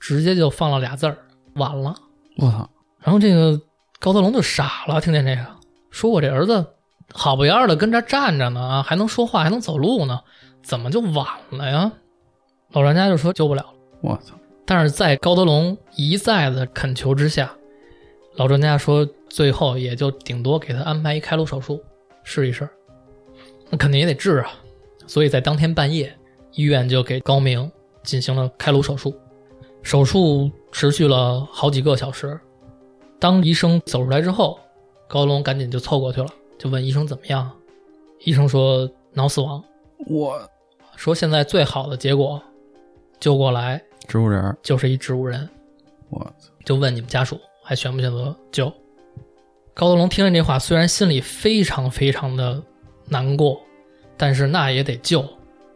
[0.00, 1.18] 直接就放了俩字儿：
[1.56, 1.94] 晚了。
[2.38, 3.60] 我操，然后这个
[4.00, 5.46] 高德龙就傻了，听见这个，
[5.90, 6.64] 说我这儿子
[7.12, 10.20] 好不样的跟这站着呢，啊，还能说话，还能走路呢，
[10.62, 11.92] 怎么就晚了呀？
[12.72, 13.74] 老专家就说救不了了。
[14.00, 17.54] 我操，但是在高德龙一再的恳求之下，
[18.36, 21.84] 老专家说最后也就顶多给他安排一开颅手术，
[22.24, 22.66] 试一试。
[23.68, 24.50] 那肯定也得治啊，
[25.08, 26.16] 所以在当天半夜，
[26.52, 27.68] 医院就给高明
[28.04, 29.12] 进行了开颅手术。
[29.82, 32.38] 手术持续了好几个小时。
[33.18, 34.60] 当医生走出来之后，
[35.08, 37.50] 高德龙赶紧就凑过去了，就问医生怎么样。
[38.20, 39.64] 医生说脑死亡，
[40.06, 40.38] 我
[40.94, 42.40] 说现在最好的结果
[43.18, 45.48] 救过来植物人儿，就是一植物人。
[46.10, 48.70] 我操，就问你们家属还选不选择救？
[49.72, 52.62] 高德龙听见这话，虽然心里非常非常的
[53.06, 53.60] 难过，
[54.18, 55.24] 但是那也得救。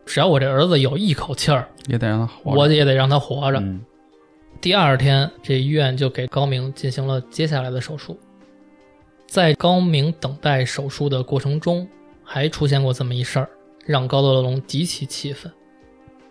[0.04, 2.58] 只要我这儿子有一口气儿，也得让他活着。
[2.58, 3.58] 我也得让他活着。
[3.60, 3.80] 嗯，
[4.60, 8.18] 第二天，这医院就给高明进行了接下来的手术。
[9.28, 11.88] 在高明等待手术的过程中，
[12.24, 13.48] 还出现过这么一事儿，
[13.86, 15.50] 让高德龙极其气愤。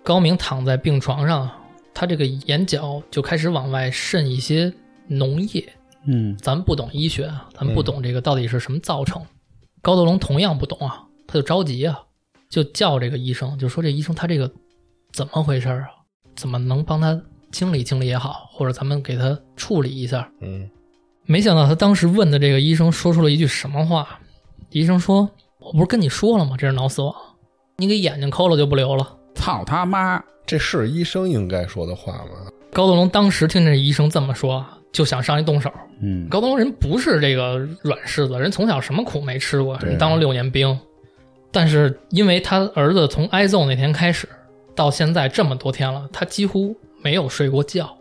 [0.03, 1.49] 高明躺在病床上，
[1.93, 4.71] 他这个眼角就开始往外渗一些
[5.09, 5.67] 脓液。
[6.05, 9.25] 嗯，咱们不懂医学啊，咱们不懂这个到底是什么造成。
[9.81, 11.97] 高德龙同样不懂啊，他就着急啊，
[12.49, 14.51] 就叫这个医生，就说这医生他这个
[15.13, 15.87] 怎么回事啊？
[16.35, 17.19] 怎么能帮他
[17.53, 20.29] 清理清理也好，或者咱们给他处理一下？
[20.41, 20.69] 嗯
[21.25, 24.19] 没想到他当时问的这个医生说出了一句什么话？
[24.71, 25.29] 医生说
[25.61, 26.57] ：“我不是跟你说了吗？
[26.57, 27.15] 这是脑死亡，
[27.77, 29.17] 你给眼睛抠了就不留了。
[29.35, 30.21] 操他妈！
[30.45, 35.71] 这是医生应该说的话吗？”高德龙当时听见医生这么说，就想上去动手。
[36.01, 40.77] 嗯，高德龙人不是这个软柿子，人从小什么苦没吃过，人当了六年兵。
[41.51, 44.27] 但是因为他儿子从挨揍那天开始
[44.73, 47.97] 到现在这么多天了，他几乎没有睡过觉，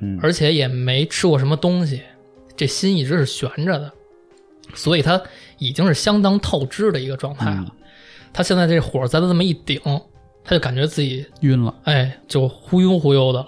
[0.00, 2.00] 嗯，而且也没吃过什么东西，
[2.56, 3.92] 这心一直是悬着的，
[4.74, 5.20] 所以他
[5.58, 7.72] 已经是相当透支的一个状态了。
[8.32, 9.80] 他现在这火在他这么一顶，
[10.42, 13.46] 他就感觉自己晕了，哎就忽悠忽悠的了，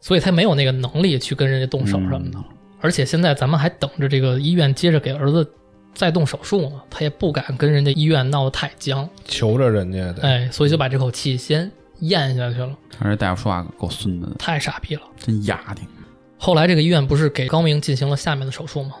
[0.00, 2.38] 所以他没有那个能力去跟人家动手什么的。
[2.82, 5.46] 而且现在咱们还等着这个医院接着给儿子
[5.94, 15.02] 再动手术呢，他也不敢跟人家医院闹得太僵，求着人家的，哎，所以就把这口气先咽下去了，看这大夫说话够孙子的，太傻逼了。
[15.18, 15.86] 真牙挺。
[16.38, 18.94] 后来这个医院不是给高明进行了下面的手术吗？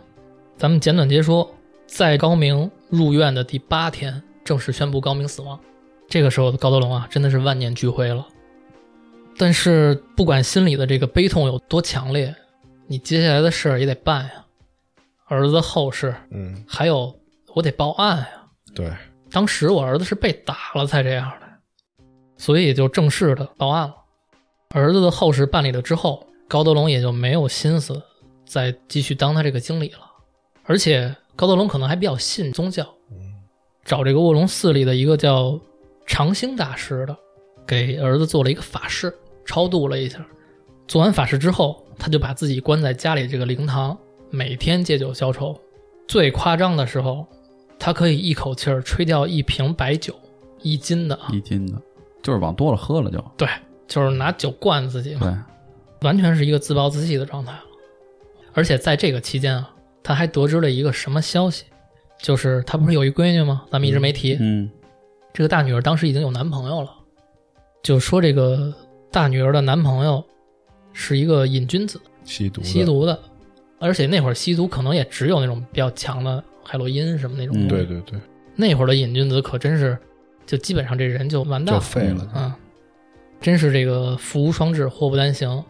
[0.58, 1.54] 咱们简短截说，
[1.86, 5.58] 在高明入院的第八天，正式宣布高明死亡。
[6.06, 8.26] 这个时候的高德龙啊，真的是万念俱灰了。
[9.38, 12.34] 但是不管心里的这个悲痛有多强烈，
[12.86, 14.32] 你接下来的事儿也得办呀。
[15.30, 17.16] 儿子后事，嗯，还有
[17.54, 18.28] 我得报案呀。
[18.74, 18.92] 对，
[19.30, 22.04] 当时我儿子是被打了才这样的，
[22.36, 23.94] 所以就正式的报案了。
[24.74, 28.02] 儿子的后事办理了之后，高德龙也就没有心思
[28.44, 30.00] 再继续当他这个经理了。
[30.64, 32.84] 而且高德龙可能还比较信宗教，
[33.84, 35.58] 找这个卧龙寺里的一个叫
[36.06, 37.16] 长兴大师的，
[37.64, 40.26] 给儿子做了一个法事，超度了一下。
[40.88, 43.96] 做完法事之后，他就把自己关在家里这个灵堂，
[44.30, 45.58] 每天借酒消愁。
[46.08, 47.26] 最夸张的时候，
[47.78, 50.14] 他可以一口气儿吹掉一瓶白酒，
[50.62, 51.80] 一斤的啊，一斤的，
[52.22, 53.24] 就是往多了喝了就。
[53.36, 53.48] 对，
[53.86, 55.20] 就是拿酒灌自己嘛，
[56.00, 57.62] 对，完全是一个自暴自弃的状态了。
[58.52, 61.66] 而且在这个期间啊，他还得知了一个什么消息，
[62.18, 63.62] 就是他不是有一闺女吗？
[63.70, 64.36] 咱们一直没提。
[64.40, 64.68] 嗯，
[65.32, 66.90] 这个大女儿当时已经有男朋友了，
[67.84, 68.74] 就说这个
[69.12, 70.24] 大女儿的男朋友
[70.92, 73.16] 是一个瘾君子，吸毒的，吸毒的，
[73.80, 77.56] 而且那会儿吸毒可能也只有那种比较强的海洛因什么那种。
[77.56, 78.20] 嗯对对对，
[78.54, 79.98] 那会儿的瘾君子可真是，
[80.46, 81.80] 就基本上这人就完蛋就了。
[81.80, 82.24] 废了。
[82.32, 82.56] 啊，
[83.40, 85.64] 真是这个福无双至，祸不单行。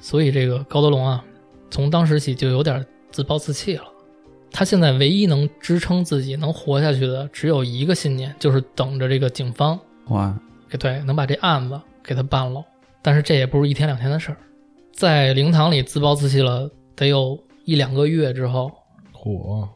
[0.00, 1.24] 所以这个高德龙啊，
[1.70, 3.84] 从当时起就有点自暴自弃了。
[4.50, 10.34] 他现在唯一能支撑自己能活下去的，只有一个信念，就是等着这个警方哇，
[10.68, 12.64] 给对能把这案子给他办了。
[13.00, 14.36] 但是这也不是一天两天的事儿，
[14.92, 18.70] 在灵堂里自暴自弃了得有一两个月之后，
[19.12, 19.68] 火，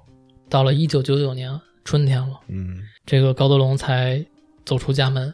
[0.48, 2.40] 到了一九九九年春天了。
[2.48, 4.24] 嗯，这个高德龙才
[4.64, 5.32] 走出家门。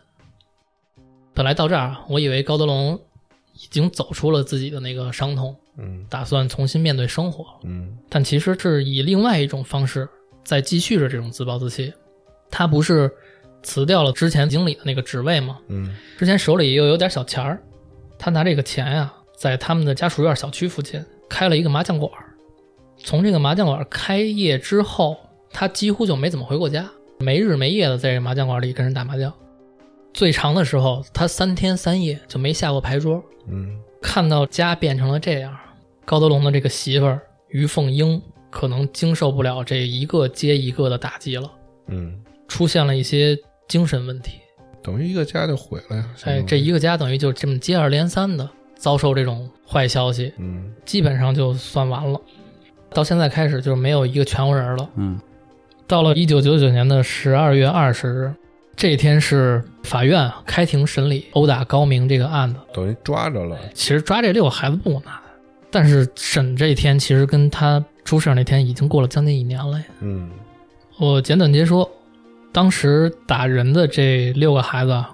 [1.34, 3.00] 本来到这儿啊，我以为高德龙
[3.54, 10.08] 已经走出了自己的那个伤痛，嗯打算重新面对生活，嗯但其实是以另外一种方式
[10.44, 11.92] 在继续着这种自暴自弃。
[12.50, 13.10] 他不是
[13.62, 15.58] 辞掉了之前经理的那个职位吗？
[15.68, 17.62] 嗯之前手里又有点小钱儿，
[18.18, 22.34] 他拿这个钱呀、在他们的家属院小区附近开了一个麻将馆儿。
[22.98, 25.16] 从这个麻将馆开业之后，
[25.50, 26.86] 他几乎就没怎么回过家，
[27.20, 29.32] 没日没夜的在这麻将馆里跟人打麻将。
[30.12, 33.22] 最长的时候，他三天三夜就没下过牌桌。
[33.48, 35.56] 嗯看到家变成了这样，
[36.04, 41.50] 高德龙的这个媳妇儿于凤英可能经受不了这一个接一个的打击了，
[41.86, 44.38] 嗯，出现了一些精神问题。
[44.82, 46.10] 等于一个家就毁了呀。
[46.24, 48.48] 哎，这一个家等于就这么接二连三的
[48.82, 52.20] 遭受这种坏消息，嗯基本上就算完了。
[52.90, 54.90] 到现在开始就是没有一个全乎人了。
[54.96, 55.20] 嗯
[55.86, 58.34] 到了一九九九年的十二月二十日，
[58.74, 62.58] 这天是法院啊开庭审理殴打高明这个案子。
[62.74, 63.56] 等于抓着了。
[63.72, 65.14] 其实抓这六个孩子不难，
[65.70, 69.84] 但是审这一天其实跟他出事那天已经过了将近一年了呀。
[70.00, 70.28] 嗯
[70.98, 71.88] 我简短截说，
[72.50, 75.08] 当时打人的这六个孩子啊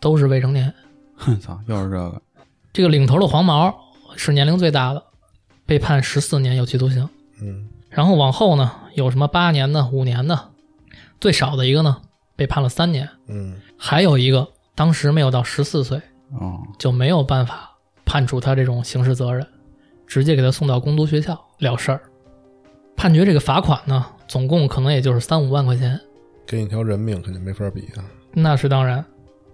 [0.00, 0.72] 都是未成年，
[1.16, 2.22] 哼，操，又是这个，
[2.72, 3.74] 这个领头的黄毛
[4.16, 5.02] 是年龄最大的，
[5.66, 7.08] 被判十四年有期徒刑。
[7.40, 10.48] 嗯然后往后呢，有什么八年的、五年的，
[11.20, 12.00] 最少的一个呢
[12.34, 16.00] 被判了三年，嗯还有一个当时没有到十四岁，
[16.40, 19.46] 哦，就没有办法判处他这种刑事责任，
[20.06, 22.00] 直接给他送到工读学校了事儿。
[22.96, 26.00] 判决这个罚款呢，总共可能也就是三五万块钱，
[26.46, 28.04] 跟一条人命肯定没法比啊。
[28.32, 29.04] 那是当然。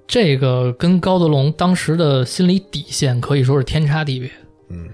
[0.08, 4.30] 这个跟高德龙当时的心理底线可以说是天差地别。
[4.70, 4.88] 嗯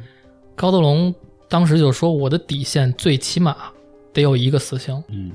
[0.56, 1.14] 高德龙
[1.48, 3.56] 当时就说：“我的底线最起码
[4.12, 5.30] 得有一个死刑，嗯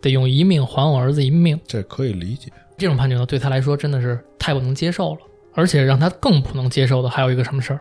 [0.00, 1.58] 得用一命还我儿子一命。
[1.66, 2.52] 这可以理解。
[2.76, 5.20] 这种判决呢，对他来说真的是太不能接受了。
[5.54, 7.80] 而且让他更不能接受的还有一个什么事儿，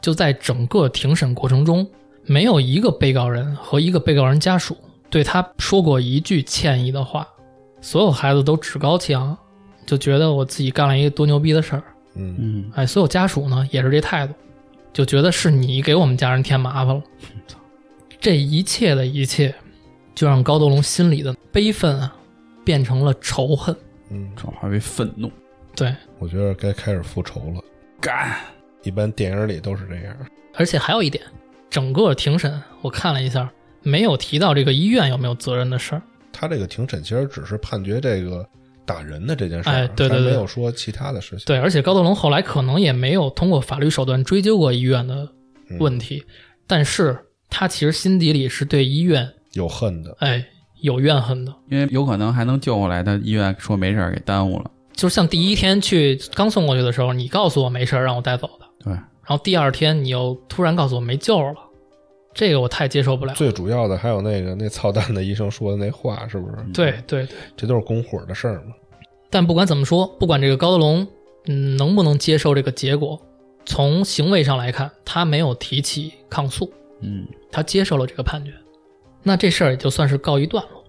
[0.00, 1.84] 就在整个庭审过程中，
[2.24, 4.76] 没有一个被告人和一个被告人家属
[5.08, 7.26] 对他说过一句歉意的话。
[7.80, 9.36] 所有孩子都趾高气扬，
[9.86, 11.82] 就觉得我自己干了一个多牛逼的事儿。
[12.14, 14.34] 嗯嗯，哎，所有家属呢也是这态度，
[14.92, 17.02] 就觉得是你给我们家人添麻烦了。
[18.18, 19.54] 这一切的一切，
[20.14, 22.16] 就让高德龙心里的悲愤啊，
[22.64, 23.76] 变成了仇恨。
[24.10, 25.30] 嗯，转化为愤怒，
[25.74, 27.62] 对，我觉得该开始复仇了。
[28.00, 28.34] 干，
[28.82, 30.16] 一般电影里都是这样。
[30.54, 31.22] 而且还有一点，
[31.68, 33.50] 整个庭审我看了一下，
[33.82, 36.02] 没有提到这个医院有没有责任的事儿。
[36.32, 38.48] 他这个庭审其实只是判决这个
[38.86, 41.44] 打人的这件事儿，哎对对对还没有说其他的事情。
[41.44, 45.28] 对，而且高德龙后来可能也没有通过法律手段追究过医院的
[45.68, 46.24] 嗯问题，
[46.66, 47.18] 但是
[47.50, 50.46] 他其实心底里是对医院有恨的，哎
[50.80, 51.52] 有怨恨的。
[51.68, 61.54] 因为有可能还能救过来，他医院说没事儿给耽误了，就像第一天去刚送过去的时候，你告诉我没事儿让我带走的，对，然后第二天你又突然告诉我没救了，
[62.36, 63.32] 这个我太接受不了。
[63.32, 66.56] 最主要的还有那个那操蛋的医生说的那话，是不是？
[66.74, 68.74] 对对对，这都是拱火的事儿嘛。
[69.30, 71.08] 但不管怎么说，不管这个高德龙
[71.46, 73.18] 嗯能不能接受这个结果，
[73.64, 76.70] 从行为上来看，他没有提起抗诉，
[77.00, 78.52] 嗯他接受了这个判决，
[79.22, 80.84] 那这事儿也就算是告一段落，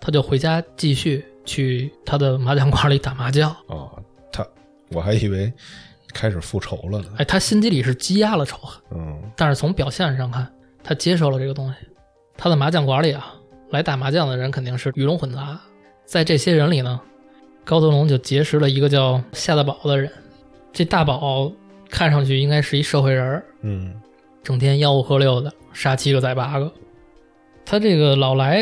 [0.00, 3.50] 他就回家继续去他的麻将馆里打麻将。
[3.50, 3.90] 啊，
[4.32, 4.46] 他
[4.92, 5.52] 我还以为
[6.14, 7.08] 开始复仇了呢。
[7.18, 10.50] 哎，他心底里是积压了仇恨，嗯但是从表现上看，
[10.86, 11.74] 他接受了这个东西。
[12.36, 13.34] 他的麻将馆里啊，
[13.70, 15.58] 来打麻将的人肯定是鱼龙混杂，
[16.04, 17.00] 在这些人里呢，
[17.64, 20.08] 高德龙就结识了一个叫夏大宝的人。
[20.72, 21.50] 这大宝
[21.90, 24.00] 看上去应该是一社会人儿，嗯
[24.44, 26.70] 整天吆五喝六的，杀七个宰八个。
[27.64, 28.60] 他这个老来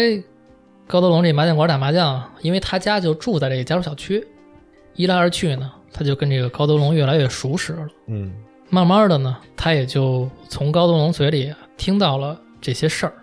[0.87, 4.27] 高德龙这麻将馆打麻将啊，因为他家就住在这个家属小区，
[4.95, 7.87] 一来二去呢，他就跟这个高德龙越来越熟识了。
[8.07, 8.33] 嗯
[8.71, 13.15] 慢慢的呢，他也就从高德龙嘴里啊听到了这些事儿。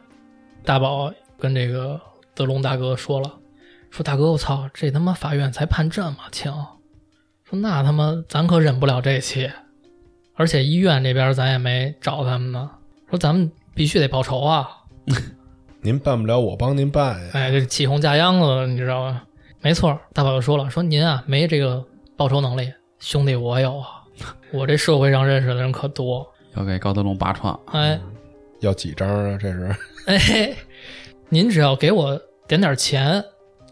[0.63, 1.99] 大宝跟这个
[2.35, 3.33] 德龙大哥说了，
[3.89, 6.53] 说大哥，我操，这他妈法院才判这么轻，
[7.43, 9.49] 说那他妈咱可忍不了这气，
[10.35, 12.69] 而且医院这边咱也没找他们呢，
[13.09, 14.69] 说咱们必须得报仇啊！
[15.81, 17.29] 您办不了，我帮您办呀。
[17.33, 19.23] 哎，这起哄架秧子，你知道吧？
[19.61, 21.83] 没错，大宝就说了，说您啊没这个
[22.15, 24.03] 报仇能力，兄弟我有啊，
[24.53, 27.99] 我这社会上认识的人可多，要给高德龙拔创，哎。
[28.61, 29.37] 要几张啊？
[29.39, 29.75] 这是
[30.07, 30.55] 哎，
[31.29, 33.23] 您只要给我点点钱，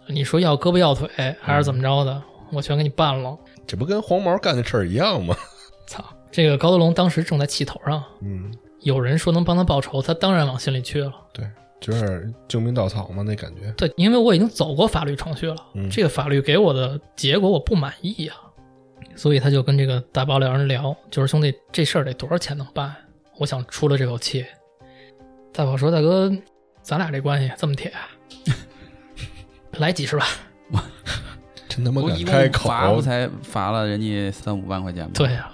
[0.07, 1.09] 你说要胳膊要腿
[1.41, 2.21] 还是怎么着的，
[2.51, 3.35] 我全给你办了。
[3.65, 5.35] 这不跟黄毛干的事儿一样吗？
[5.87, 6.03] 操！
[6.31, 11.11] 这个高德龙当时正在气头上，嗯，有人说能帮他报仇，他当然往心里去了。
[11.33, 11.47] 对，
[11.79, 13.71] 就是救命稻草嘛，那感觉。
[13.71, 18.33] 对，因为我已经走过法律程序了，嗯这个法律给我的结果我不满意呀、
[19.15, 22.95] 所以他就跟这个大爆料人聊，就是兄弟，这事儿得多少钱能办？
[23.37, 24.45] 我想出了这口气。
[25.51, 26.31] 大宝说：“大哥，
[26.81, 27.91] 咱俩这关系这么铁，
[29.73, 30.27] 来几十万。
[31.67, 35.51] 真他妈敢开口，共罚不才罚了人家三五万块钱吗？”对呀、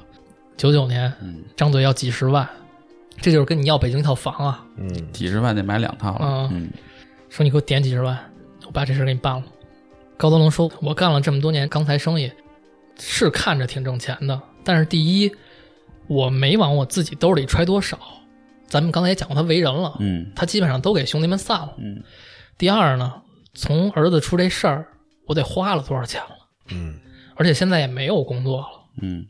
[0.58, 2.48] 九九年嗯，张嘴要几十万，
[3.22, 4.66] 这就是跟你要北京一套房啊！
[4.78, 6.50] 嗯，几十万得买两套了。
[6.52, 6.70] 嗯，
[7.30, 8.18] 说你给我点几十万，
[8.66, 9.44] 我把这事儿给你办了。
[10.18, 12.32] 高德龙说：“我干了这么多年钢材生意，
[13.00, 15.32] 是看着挺挣钱的，但是第一，
[16.08, 18.00] 我没往我自己兜里揣多少。
[18.68, 21.74] 咱们刚才也讲过，他为人了，嗯他基本上都给兄弟们散了。
[21.78, 22.02] 嗯
[22.58, 23.22] 第二呢，
[23.54, 24.88] 从儿子出这事儿，
[25.28, 26.30] 我得花了多少钱了？
[26.72, 27.00] 嗯，
[27.36, 28.68] 而且现在也没有工作了，
[29.02, 29.26] 嗯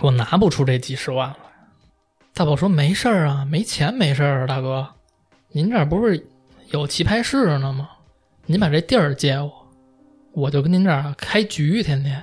[0.00, 1.36] 我拿不出这几十万来。”
[2.34, 4.88] 大宝说：“没事儿啊，没钱没事儿啊，大哥，
[5.52, 6.26] 您这儿不是
[6.70, 7.88] 有棋牌室呢吗？
[8.46, 9.52] 您把这地儿借我，
[10.32, 12.22] 我就跟您这儿啊开局，天天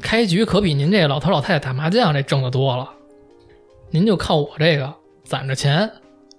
[0.00, 2.88] 开局可比您这老头老太太打麻将这挣得多了。
[3.90, 4.94] 您就靠我这个
[5.32, 5.90] 攒着钱，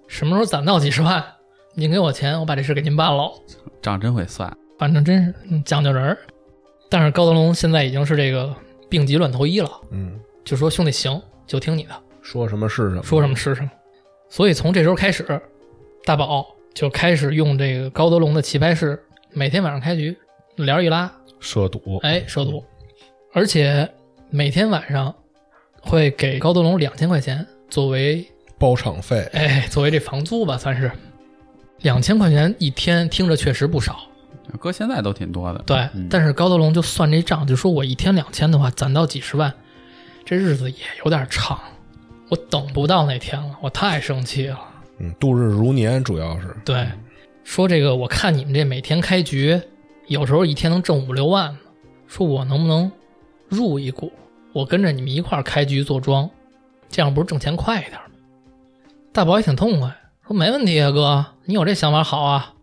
[0.06, 1.20] 什么时候攒到几十万，
[1.74, 3.32] 您给我钱，我把这事给您办喽。
[3.82, 4.56] 账真会算。
[4.78, 6.18] 反正真是嗯讲究人儿。
[6.88, 8.54] 但是高德龙现在已经是这个
[8.88, 11.90] 病急乱投医了，嗯，就说兄弟行，就听你的，
[12.22, 13.70] 说什么是什么，说什么是什么。
[14.28, 15.42] 所以从这时候开始，
[16.04, 19.02] 大宝就开始用这个高德龙的棋牌室，
[19.32, 20.16] 每天晚上开局，
[20.54, 22.64] 帘儿一拉，涉赌，哎，涉赌，
[23.32, 23.92] 而且
[24.30, 25.12] 每天晚上
[25.82, 28.24] 会给高德龙两千块钱作为
[28.64, 30.90] 包场费，哎作为这房租吧，算是
[31.80, 33.98] 两千块钱一天，听着确实不少。
[34.58, 35.62] 搁现在都挺多的。
[35.66, 39.52] 对，嗯但是高德龙就算这账，就说我一天两千的话，攒到几十万，
[40.24, 41.60] 这日子也有点长，
[42.30, 44.58] 我等不到那天了，我太生气了。
[44.96, 46.88] 嗯，度日如年，主要是，对，
[47.42, 49.60] 说这个我看你们这每天开局，
[50.06, 51.58] 有时候一天能挣五六万呢，
[52.06, 52.90] 说我能不能
[53.46, 54.10] 入一股，
[54.54, 56.30] 我跟着你们一块儿开局做庄，
[56.88, 58.00] 这样不是挣钱快一点吗？
[59.14, 59.96] 大宝也挺痛快，
[60.26, 62.54] 说没问题啊，哥，你有这想法好啊，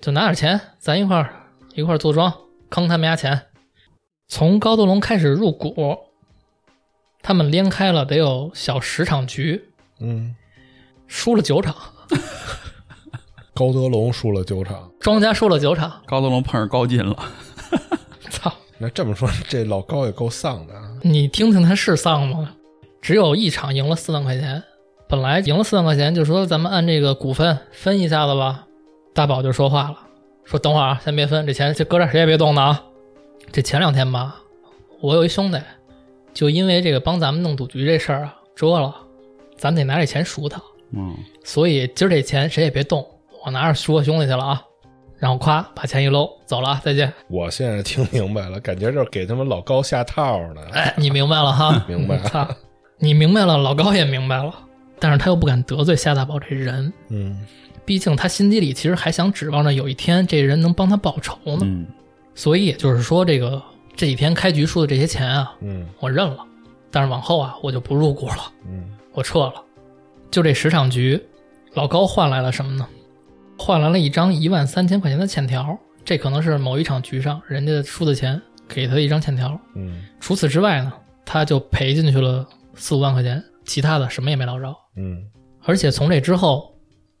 [0.00, 1.34] 就拿点钱，咱一块儿
[1.74, 2.32] 一块儿做庄，
[2.70, 3.46] 坑他们家钱。
[4.28, 5.98] 从高德龙开始入股，
[7.22, 10.36] 他们连开了得有小十场局，嗯，
[11.08, 11.74] 输了九场，
[13.52, 17.16] 高德龙输了九场，庄家输了九场，高德龙碰上高进了，
[18.30, 18.52] 操！
[18.78, 22.52] 那这么说，这老高也够丧的啊，你听听他是丧吗？
[23.02, 24.62] 只有一场赢了四万块钱，
[25.08, 28.66] 本来赢了四万块钱，就说咱们按这个股份分一下子吧。
[29.14, 29.96] 大宝就说话了，
[30.44, 32.82] 说等会儿啊，先别分，这钱就搁这儿，谁也别动呢啊。
[33.52, 34.36] 这前两天吧，
[35.00, 35.58] 我有一兄弟，
[36.34, 38.94] 就因为这个帮咱们弄赌局这事儿啊，折了，
[39.56, 40.60] 咱得拿这钱赎他，
[40.92, 43.06] 嗯，所以今儿这钱谁也别动，
[43.44, 44.62] 我拿着赎我兄弟去了啊。
[45.18, 47.10] 然后咵把钱一搂，走了啊，再见。
[47.28, 51.84] 我现在听明白了，感觉就是给他们老高下套呢，哎，你明白了哈？
[51.88, 52.46] 明白操，
[52.98, 54.54] 你明白了，老高也明白了，
[54.98, 57.38] 但是他又不敢得罪夏大宝这人，嗯
[57.84, 61.60] 毕竟他心底里其实还想指望着有一天这人能帮他报仇呢。
[61.62, 61.86] 嗯
[62.34, 63.62] 所以也就是说，这个
[63.94, 66.38] 这几天开局输的这些钱啊，嗯我认了，
[66.90, 69.54] 但是往后啊，我就不入股了，嗯 我撤了。
[70.30, 71.18] 就这十场局，
[71.72, 72.86] 老高换来了什么呢？
[73.58, 79.58] 换来了一张一万三千块钱的欠条，这可能是某一场局上人家输的钱给他一张欠条。
[79.74, 80.92] 嗯除此之外呢，
[81.24, 84.74] 他就赔进去了四五万块钱，其他的什么也没捞着。
[84.96, 85.24] 嗯。
[85.62, 86.74] 而且从这之后，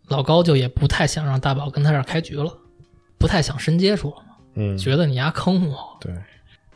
[0.08, 2.52] 老高就也不太想让大宝跟他这儿开局了，
[3.18, 4.16] 不太想深接触了，
[4.54, 6.14] 嗯，觉得你丫坑我，对。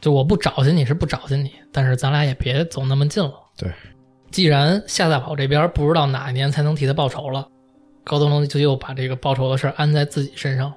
[0.01, 3.35] 就我不找寻你是不找寻你，但是咱俩也别走那么近了。
[3.59, 3.71] 对，
[4.31, 7.47] 既然夏大宝这边不知道哪一年才能替他报仇了，
[8.03, 10.77] 高德龙就又把这个报仇的事儿安在自己身上了。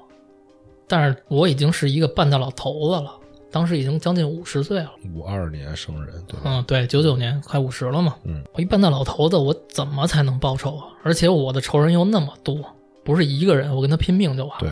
[0.90, 3.18] 但是我已经是一个半大老头子了，
[3.54, 4.92] 当时已经将近五十岁了。
[5.14, 6.42] 五二年生人，对吧？
[6.46, 8.16] 嗯，对，九九年快五十了嘛。
[8.24, 10.88] 嗯，我一半大老头子，我怎么才能报仇啊？
[11.04, 12.58] 而且我的仇人又那么多，
[13.04, 14.60] 不是一个人，我跟他拼命就完了。
[14.68, 14.72] 对，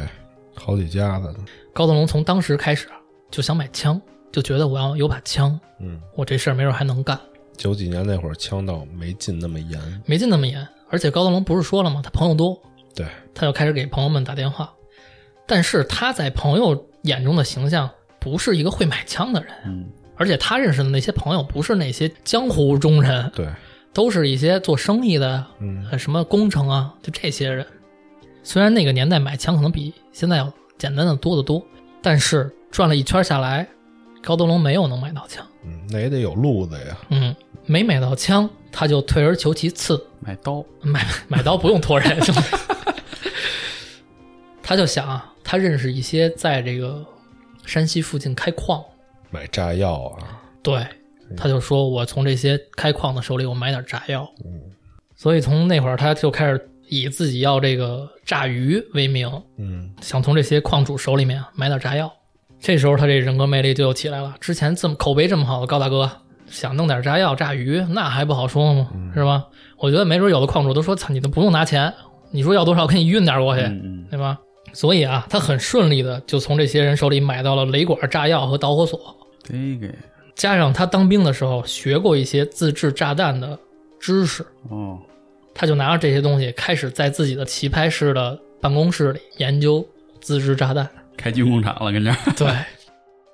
[0.56, 2.88] 好几家子呢，高德龙从当时开始
[3.30, 4.02] 就想买枪，
[4.32, 7.20] 就觉得我要有把枪，嗯，我这事儿没准还能干。
[7.56, 12.02] 九几年那会儿枪道没禁那么严，没进那么严，而且高德龙不是说了吗？
[12.04, 12.60] 他朋友多，
[12.96, 13.06] 对，
[13.36, 14.74] 他就开始给朋友们打电话。
[15.46, 17.90] 但是他在朋友眼中的形象
[18.22, 23.48] 不是一个会买枪的人，嗯而且他认识的那些朋友不是那些江湖中人，对，
[23.92, 27.66] 都是一些做生意的，嗯呃，什么工程啊，就这些人。
[28.44, 31.66] 虽然那个年代买枪可能比现在要简单的多得多，
[32.04, 33.68] 但是转了一圈下来，
[34.22, 35.44] 高德龙没有能买到枪。
[35.66, 42.42] 嗯，那也得有路子呀，嗯，没买到枪，他就退而求其次，买刀，买买刀不用托人，兄弟。
[44.62, 47.04] 他就想啊，他认识一些在这个
[47.66, 48.84] 山西附近开矿，
[49.30, 50.86] 买炸药啊，对，
[51.38, 54.60] 他就说我从这些开矿的手里我买点炸药，嗯
[55.16, 62.12] 所以从那会儿他就开始以自己要这个炸鱼为名，嗯想从这些矿主手里面买点炸药。
[62.60, 64.36] 这时候他这人格魅力就又起来了。
[64.40, 66.10] 之前这么口碑这么好的高大哥，
[66.48, 68.90] 想弄点炸药炸鱼，那还不好说吗？
[69.16, 69.48] 是吧？
[69.78, 71.92] 我觉得没准有的矿主都说：“操，你都不用拿钱，
[72.32, 74.38] 你说要多少，给你运点过去，嗯对吧？”
[74.74, 79.00] 所以啊，他很顺利的就从这些人手里买到了雷管、炸药和导火索，
[79.50, 79.94] 嗯，这个。
[80.36, 83.58] 加上他当兵的时候学过一些自制炸弹的
[84.00, 84.98] 知识，哦，
[85.54, 89.86] 他就拿着这些东西开始在自己的棋牌室的办公室里研究
[90.20, 90.90] 自制炸弹。
[91.18, 92.18] 开军工厂了，跟这儿。
[92.36, 92.48] 对，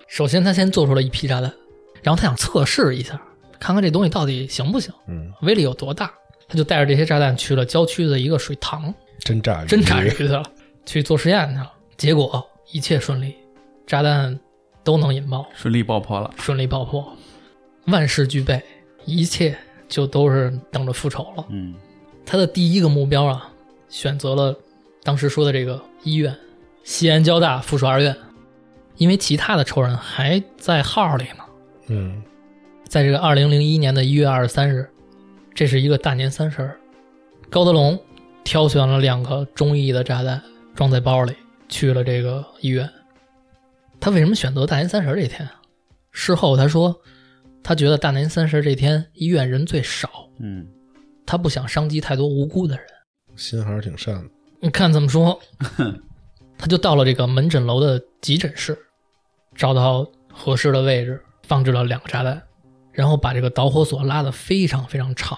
[0.08, 1.54] 首先他先做出了一批炸弹，
[2.02, 3.22] 然后他想测试一下，
[3.60, 6.12] 看看这东西到底行不行，嗯，威力有多大。
[6.50, 10.42] 他就带着这些炸弹去了郊区的一个水塘，真炸鱼，真炸鱼去了，
[10.88, 11.72] 去做实验去了。
[11.96, 13.36] 结果一切顺利，
[13.86, 14.40] 炸弹
[14.84, 16.34] 都能引爆，顺利爆破了。
[16.38, 17.16] 顺利爆破，
[17.86, 18.60] 万事俱备，
[19.06, 19.56] 一切
[19.88, 21.46] 就都是等着复仇了。
[21.50, 21.76] 嗯
[22.26, 23.50] 他的第一个目标啊，
[23.88, 24.58] 选择了
[25.04, 26.36] 当时说的这个医院——
[26.84, 28.16] 西安交大附属二院，
[28.98, 31.44] 因为其他的仇人还在号里呢。
[31.88, 32.22] 嗯
[32.88, 34.90] 在这个二零零一年的一月二十三日，
[35.54, 36.78] 这是一个大年三十儿，
[37.50, 37.98] 高德龙
[38.44, 40.42] 挑选了两个中意的炸弹，
[40.78, 41.34] 装在包里，
[41.68, 42.88] 去了这个医院。
[44.00, 45.60] 他为什么选择大年三十这天啊？
[46.12, 46.96] 事后他说，
[47.64, 50.68] 他觉得大年三十这天医院人最少，嗯
[51.26, 52.86] 他不想伤及太多无辜的人。
[53.36, 54.30] 心还是挺善的。
[54.60, 55.40] 你看怎么说？
[56.60, 58.78] 他就到了这个门诊楼的急诊室，
[59.56, 62.40] 找到合适的位置，放置了两个炸弹，
[62.92, 65.36] 然后把这个导火索拉得非常非常长，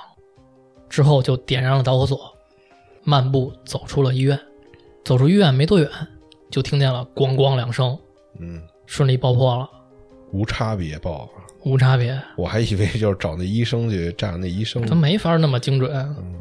[0.90, 2.36] 之后就点燃了导火索，
[3.06, 4.38] 漫步走出了医院。
[5.10, 5.90] 走出医院没多远，
[6.52, 7.98] 就听见了咣咣两声，
[8.38, 9.68] 嗯，顺利爆破了，
[10.32, 11.50] 无差别爆啊！
[11.66, 14.86] 无差别，我还以为就是找那医生去炸那医生。
[14.86, 15.92] 他没法那么精准。
[16.20, 16.36] 嗯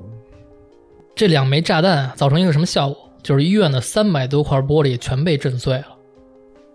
[1.16, 3.11] 这两枚炸弹啊造成一个什么效果？
[3.23, 5.97] 就是医院的三百多块玻璃全被震碎了。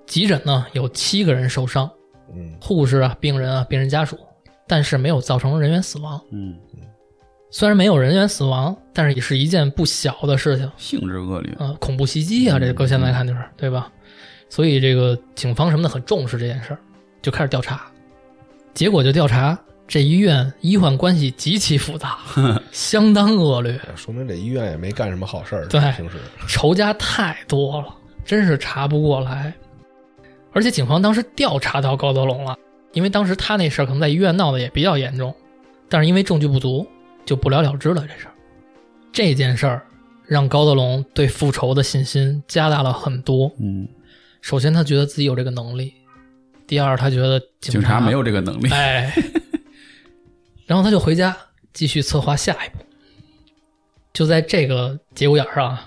[0.08, 1.88] 急诊呢有七个人受伤，
[2.34, 4.18] 嗯护士啊、病人啊、病人家属，
[4.68, 6.20] 但是没有造成人员死亡。
[6.32, 6.58] 嗯，
[7.56, 10.70] 虽然没有人员死亡，但是也是一件不小的事情。
[10.76, 11.56] 性质恶劣。
[11.60, 13.92] 呃，恐怖袭击啊，这搁现在看就是对吧？
[14.50, 16.80] 所以这个警方什么的很重视这件事儿，
[17.22, 17.84] 就开始调查。
[18.74, 19.56] 结果就调查
[19.88, 22.18] 这医院医患关系极其复杂，
[22.74, 23.80] 相当恶劣。
[23.96, 25.68] 说明这医院也没干什么好事儿。
[25.68, 27.96] 对平时仇家太多了，
[28.26, 29.54] 真是查不过来。
[30.54, 32.58] 而且警方当时调查到高德龙了，
[32.94, 35.32] 因为当时他那事儿可能在医院闹得也比较严重，
[35.88, 36.88] 但是因为证据不足，
[37.26, 38.34] 就不了了之了这事儿。
[39.12, 39.86] 这件事儿
[40.26, 43.52] 让高德龙对复仇的信心加大了很多。
[43.60, 43.88] 嗯，
[44.42, 45.94] 首先，他觉得自己有这个能力；
[46.66, 48.70] 第二，他觉得警察没有这个能力。
[48.72, 49.14] 哎，
[50.66, 51.36] 然后他就回家
[51.74, 52.84] 继续策划下一步。
[54.14, 55.78] 就在这个节骨眼儿上，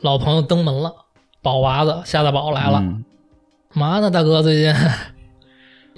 [0.00, 0.92] 老朋友登门了，
[1.42, 3.04] 宝娃子夏大宝来了，嗯
[3.72, 4.74] 嘛呢，大哥最近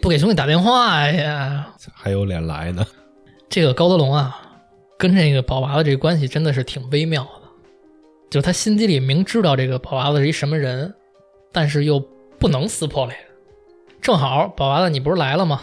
[0.00, 1.68] 不给兄弟打电话呀？
[1.92, 2.84] 还有脸来呢。
[3.48, 4.40] 这个高德龙啊，
[4.98, 7.42] 跟这个宝娃子这关系真的是挺微妙的，
[8.30, 10.94] 就是他心底里明知道这个宝娃子是一什么人，
[11.52, 12.00] 但是又
[12.38, 13.16] 不能撕破脸。
[14.00, 15.62] 正好宝娃子你不是来了吗？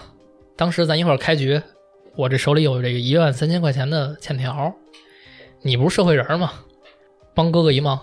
[0.55, 1.61] 当时咱一会儿开局，
[2.15, 4.73] 我这手里有这个一万三千块钱的欠条，
[5.61, 6.51] 你不是社会人吗？
[7.33, 7.99] 帮哥哥一忙，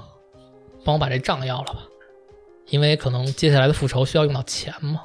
[0.85, 1.81] 帮我把这账要了吧，
[2.71, 5.03] 因为可能接下来的复仇需要用到钱嘛。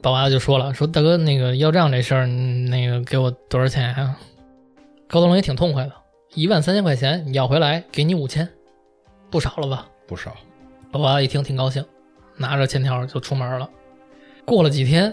[0.00, 4.18] 宝娃子就说了，说大哥那个要账这事儿，那个给我多少钱啊？
[5.10, 5.92] 高德龙也挺痛快的，
[6.34, 8.48] 一万三千块钱你要回来，给你五千，
[9.28, 9.88] 不少了吧？
[10.06, 10.36] 不少，
[10.92, 11.84] 宝娃子一听挺高兴，
[12.36, 13.68] 拿着欠条就出门了。
[14.44, 15.12] 过了几天，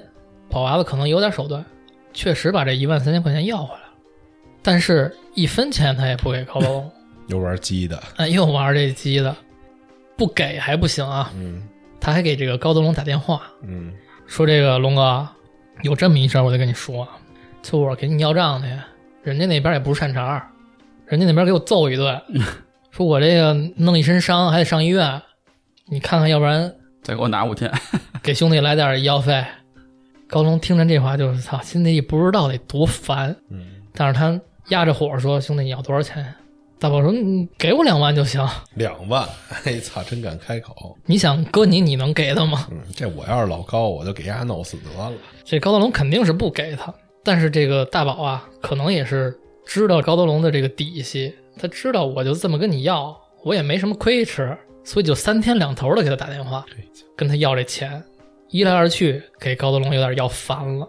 [0.51, 1.65] 宝娃子可能有点手段，
[2.13, 3.93] 确实把这一万三千块钱要回来了，
[4.61, 6.91] 但是一分钱他也不给高德龙，
[7.29, 7.99] 又玩鸡的。
[8.17, 9.35] 哎，又玩这鸡的，
[10.15, 11.67] 不给还不行啊，嗯
[11.99, 13.91] 他还给这个高德龙打电话，嗯
[14.27, 15.27] 说这个龙哥
[15.81, 17.17] 有这么一事儿，我得跟你说啊，
[17.63, 18.67] 就我给你要账去，
[19.27, 20.47] 人家那边也不是善茬儿，
[21.05, 22.21] 人家那边给我揍一顿，
[22.91, 25.21] 说我这个弄一身伤还得上医院，
[25.89, 26.73] 你看看，要不然
[27.03, 27.69] 再给我拿五千。
[28.23, 29.43] 给兄弟来点医药费。
[30.29, 36.33] 高龙听着这话就是操，心里也不知道得多烦，嗯，但是他压着火说：“兄弟，你要多少钱？”
[36.79, 38.45] 大宝说：“你给我两万就行。
[38.75, 39.27] 两万，
[39.65, 40.97] 哎操，真敢开口。
[41.05, 45.11] 你想搁你，你能给他吗？”嗯，这我要是老高，我就给丫弄死得了。
[45.43, 46.93] 这高德龙肯定是不给他，
[47.27, 53.13] 但是这个大宝啊，可能也是知道高德龙的这个底细，他知道我就这么跟你要，
[53.43, 56.65] 我也没什么亏吃，所以就三天两头的给他打电话，
[57.17, 58.01] 跟他要这钱，
[58.47, 60.87] 一来二去给高德龙有点要烦了，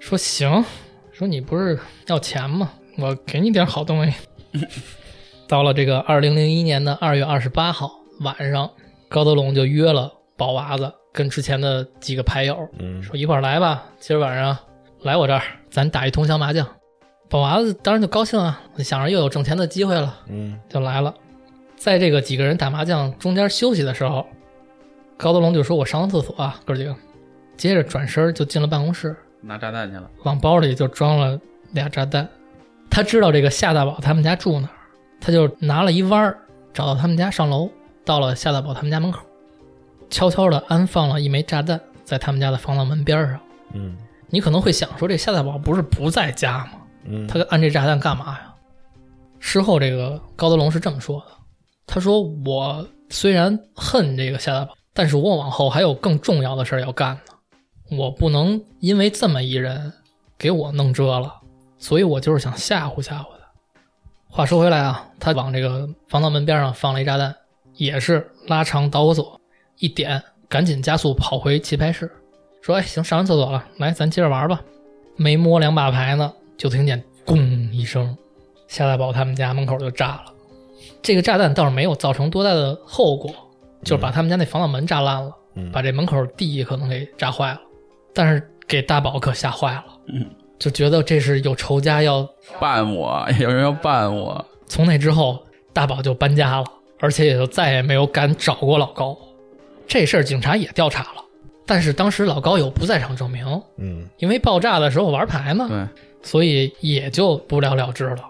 [0.00, 0.64] 说行，
[1.12, 2.72] 说你不是要钱吗？
[2.96, 4.14] 我给你点好东西。
[5.46, 8.70] 到了这个二零零一年的二月二十八号晚上，
[9.10, 14.56] 高德龙就约了宝娃子跟之前的几个牌友嗯说一块儿来吧，今儿晚上
[15.04, 16.66] 来我这儿，咱打一通宵麻将。
[17.28, 21.14] 宝娃子当然就高兴啊，想着又有挣钱的机会了，嗯就来了。
[21.76, 24.26] 在这个几个人打麻将中间休息的时候，
[25.18, 26.96] 高德龙就说：“我上个厕所啊，哥几个。”
[27.58, 30.10] 接着转身就进了办公室，拿炸弹去了。
[30.22, 31.38] 往包里就装了
[31.72, 32.26] 俩炸弹。
[32.90, 34.74] 他知道这个夏大宝他们家住哪儿，
[35.20, 36.38] 他就拿了一弯儿
[36.72, 37.68] 找到他们家上楼，
[38.06, 39.20] 到了夏大宝他们家门口，
[40.08, 43.38] 悄悄地安放了一枚炸弹在他们家的防盗门边上。
[43.74, 43.94] 嗯
[44.34, 46.72] 你可能会想说，这夏大宝不是不在家吗？
[47.04, 48.52] 嗯，他按这炸弹干嘛呀？
[49.38, 51.26] 事后这个高德龙是这么说的，
[51.86, 59.92] 他说：“我虽然恨这个夏大宝，但是我往后还有更重要的事儿要干呢，我不能因为这么一人
[60.36, 61.32] 给我弄折了，
[61.78, 63.44] 所以我就是想吓唬吓唬他。”
[64.28, 67.32] 话说回来啊，他往这个防盗门边上放了一炸弹，
[67.74, 69.40] 也是拉长导火索，
[69.78, 72.10] 一点，赶紧加速跑回棋牌室，
[72.64, 74.58] 说：“哎，行，上完厕所了，来，咱接着玩吧。”
[75.16, 77.36] 没摸两把牌呢，就听见“咣”
[77.70, 78.16] 一声，
[78.68, 80.32] 夏大宝他们家门口就炸了。
[81.02, 83.30] 这个炸弹倒是没有造成多大的后果，
[83.82, 87.60] 就是把他们家那防盗门炸烂了，嗯把这门口地可能给炸坏了，
[88.14, 90.24] 但是给大宝可吓坏了，嗯，
[90.58, 92.26] 就觉得这是有仇家要。
[92.58, 94.42] 办我，有人要办我。
[94.66, 95.38] 从那之后，
[95.74, 96.64] 大宝就搬家了，
[96.98, 99.14] 而且也就再也没有敢找过老高。
[99.86, 101.23] 这事儿警察也调查了，
[101.66, 103.46] 但是当时老高有不在场证明，
[103.76, 104.08] 嗯。
[104.18, 105.86] 因为爆炸的时候玩牌嘛，对，
[106.22, 108.24] 所以也就不了了之了。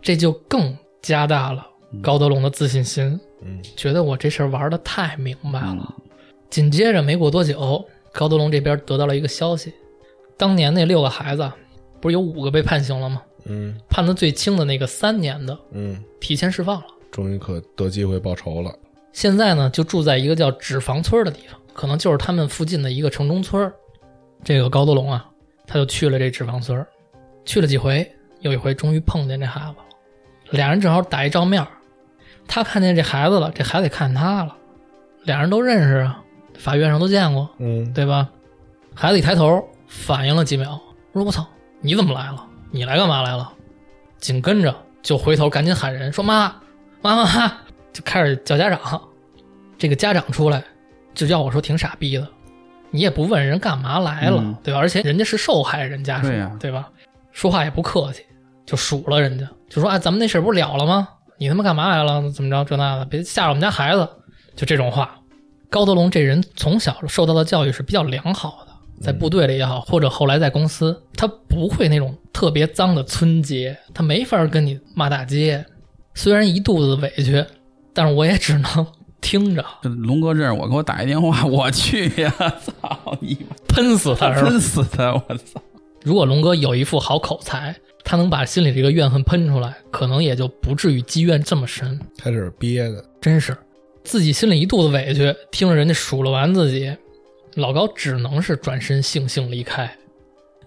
[0.00, 1.66] 这就更加大了
[2.02, 3.62] 高德龙的自信心，嗯。
[3.76, 5.94] 觉得我这事儿玩的太明白了。
[5.98, 6.04] 嗯。
[6.50, 9.72] 紧接着没过多久，高德龙这边得到了一个消息，
[10.36, 11.50] 当年那六个孩子
[12.00, 13.22] 不是有五个被判刑了吗？
[13.44, 13.78] 嗯。
[13.88, 18.74] 判的最轻的那个三年的嗯，提前释放了，终于可得机会报仇了。
[19.12, 23.72] 现在呢就住在一个叫纸房村的地方，可能就是他们附近的一个城中村儿。
[24.42, 25.24] 这个高德龙啊，
[25.64, 26.84] 他就去了这纸房村儿，
[27.44, 28.04] 去了几回，
[28.40, 29.76] 有一回终于碰见这孩子了，
[30.50, 31.68] 俩人正好打一照面儿，
[32.48, 34.56] 他看见这孩子了，这孩子也看见他了，
[35.22, 36.20] 俩人都认识啊，
[36.58, 38.28] 法院上都见过，嗯对吧？
[38.92, 40.80] 孩子一抬头，反应了几秒，
[41.12, 41.46] 说：“我操，
[41.80, 42.44] 你怎么来了？
[42.72, 43.52] 你来干嘛来了？”
[44.18, 46.56] 紧跟着就回头赶紧喊人说：“妈，
[47.02, 47.52] 妈妈妈！”
[47.94, 49.00] 就开始叫家长。
[49.78, 50.64] 这个家长出来
[51.26, 52.28] 就要我说挺傻逼的，
[52.90, 54.78] 你也不问人干嘛来了，嗯对吧？
[54.78, 56.28] 而且人家是受害人家属，
[56.60, 56.88] 对吧？
[57.32, 58.22] 说话也不客气，
[58.64, 61.08] 就数了人家，就说：“哎，咱们那事儿不是了了吗？
[61.38, 62.30] 你他妈干嘛来了？
[62.30, 63.04] 怎么着这那的？
[63.04, 64.08] 别吓着我们家孩子。”
[64.56, 65.14] 就这种话。
[65.70, 68.72] 高德龙这人从小受到的教育是比较良好的，
[69.04, 75.64] 在部队里也好，或者后来在公司，他不会那种特别脏的村街，他没法跟你骂大街。
[76.14, 77.44] 虽然一肚子委屈，
[77.92, 78.86] 但是我也只能
[79.20, 82.32] 听着，这龙哥这样，我给我打一电话， 我去呀！
[82.38, 83.56] 操你妈！
[83.68, 84.48] 喷死他是吧？
[84.48, 85.12] 喷死他！
[85.12, 85.60] 我操！
[86.02, 91.98] 如果龙哥有一副好口才，他能把心里这个怨恨喷出来，可能也就不至于积怨这么深。
[92.16, 93.04] 他这是憋的。
[93.20, 93.56] 真是
[94.04, 96.96] 自己心里一肚子委屈，听着人家数落完自己，
[97.54, 99.90] 老高只能是转身悻悻离开。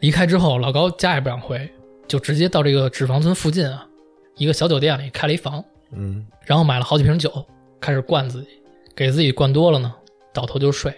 [0.02, 1.68] 离开之后，老高家也不想回，
[2.08, 3.88] 就直接到这个纸房村附近啊，
[4.36, 5.64] 一个小酒店里开了一房，
[5.96, 7.32] 嗯然后买了好几瓶酒，
[7.82, 8.48] 开始灌自己，
[8.96, 9.94] 给自己灌多了呢，
[10.32, 10.94] 倒头就睡。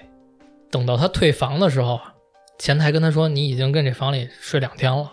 [0.70, 2.14] 等到他退房的时候啊，
[2.60, 5.12] 前台跟他说：“你已经跟这房里睡两天了。”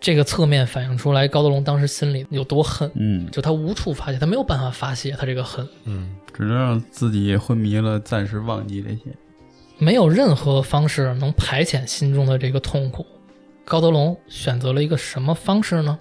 [0.00, 5.68] 这个侧面反映出来高德龙当时心里有多恨，嗯，就他无处发泄，他没有办法发泄他这个恨。
[5.84, 9.16] 嗯只能让自己昏迷了，暂时忘记这些。
[9.78, 13.04] 没有任何方式能排遣心中的这个痛苦。
[13.64, 15.98] 高德龙选择了一个什么方式呢？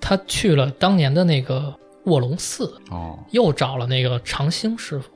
[0.00, 1.74] 他去了当年的那个
[2.04, 5.10] 卧龙寺，哦，又找了那个长兴师傅，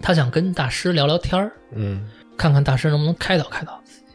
[0.00, 4.06] 他想跟大师聊聊天儿，嗯看看大师能不能开导开导自己。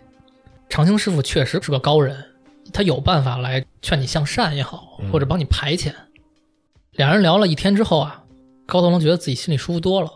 [0.70, 2.24] 长兴师傅确实是个高人，
[2.72, 5.94] 他有办法来劝你向善也好，或者帮你排遣。
[6.92, 8.24] 两人聊了一天之后啊，
[8.66, 10.12] 高德龙觉得自己心里舒服多了。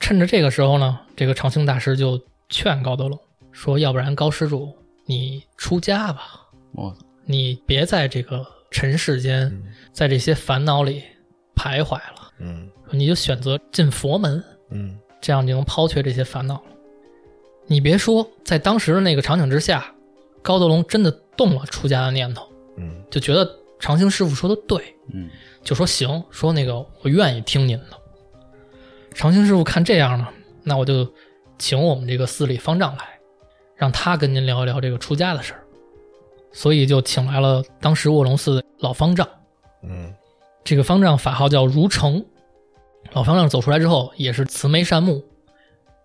[0.00, 3.18] 趁着这个时候呢，这个长兴大师就劝高德龙
[3.50, 4.72] 说：“要不然高施主
[5.06, 6.22] 你出家吧，
[6.72, 9.60] 我你别在这个尘世间，
[9.92, 11.02] 在这些烦恼里
[11.58, 16.62] 徘徊了，嗯你就选择进佛门，嗯这样就能抛却这些烦恼了。
[17.66, 19.92] 你别说，在当时的那个场景之下，
[20.40, 23.46] 高德龙真的动了出家的念头，嗯就觉得
[23.80, 25.28] 长兴师傅说的对，嗯，
[25.62, 27.98] 就说行，说那个我愿意听您的。
[29.12, 30.28] 长兴师傅看这样呢，
[30.62, 31.12] 那我就
[31.58, 33.18] 请我们这个寺里方丈来，
[33.74, 35.64] 让他跟您聊一聊这个出家的事儿。
[36.52, 39.28] 所以就请来了当时卧龙寺的老方丈。
[39.82, 40.12] 嗯
[40.68, 42.22] 这个方丈法号叫如成。
[43.12, 45.24] 老方丈走出来之后，也是慈眉善目，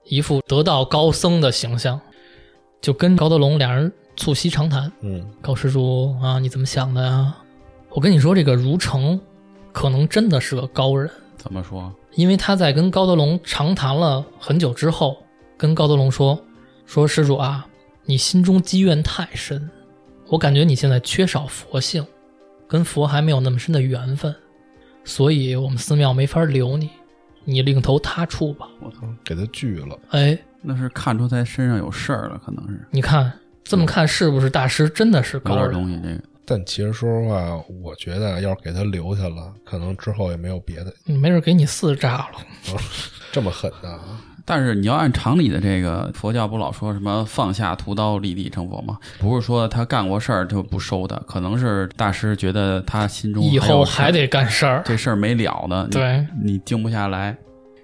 [0.05, 1.99] 一副得道高僧的形象，
[2.79, 4.89] 就跟高德龙俩人促膝长谈。
[5.01, 7.35] 嗯高施主啊，你怎么想的呀？
[7.89, 9.19] 我跟你说，这个如成
[9.73, 11.93] 可能真的是个高人，怎么说？
[12.13, 15.17] 因为他在跟高德龙长谈了很久之后，
[15.57, 16.41] 跟高德龙说
[16.87, 17.67] ：“说施主啊，
[18.05, 19.69] 你心中积怨太深，
[20.29, 22.07] 我感觉你现在缺少佛性，
[22.65, 24.33] 跟佛还没有那么深的缘分，
[25.05, 26.89] 所以我们寺庙没法留你，
[27.43, 28.67] 你另投他处吧。
[28.79, 33.31] 我操，给他拒了。”哎，那是看出他身上有事儿了，可能是你看
[33.63, 35.71] 这么看是不是大师真的是高人？
[35.71, 35.99] 东西。
[36.03, 42.79] 这个但其实说实话，我觉得要是给他留下了，可能之后也没有别的没准给你四炸了。
[43.31, 44.21] 这么狠的啊。
[44.45, 48.97] 但是你要按常理的这个佛教不老说什么放下屠刀立地成佛吗？
[49.19, 54.81] 不是说他干过事儿就不收的，可能是大师觉得他心中以后还得干事儿。
[54.85, 57.35] 这事儿没了呢，对，你静不下来。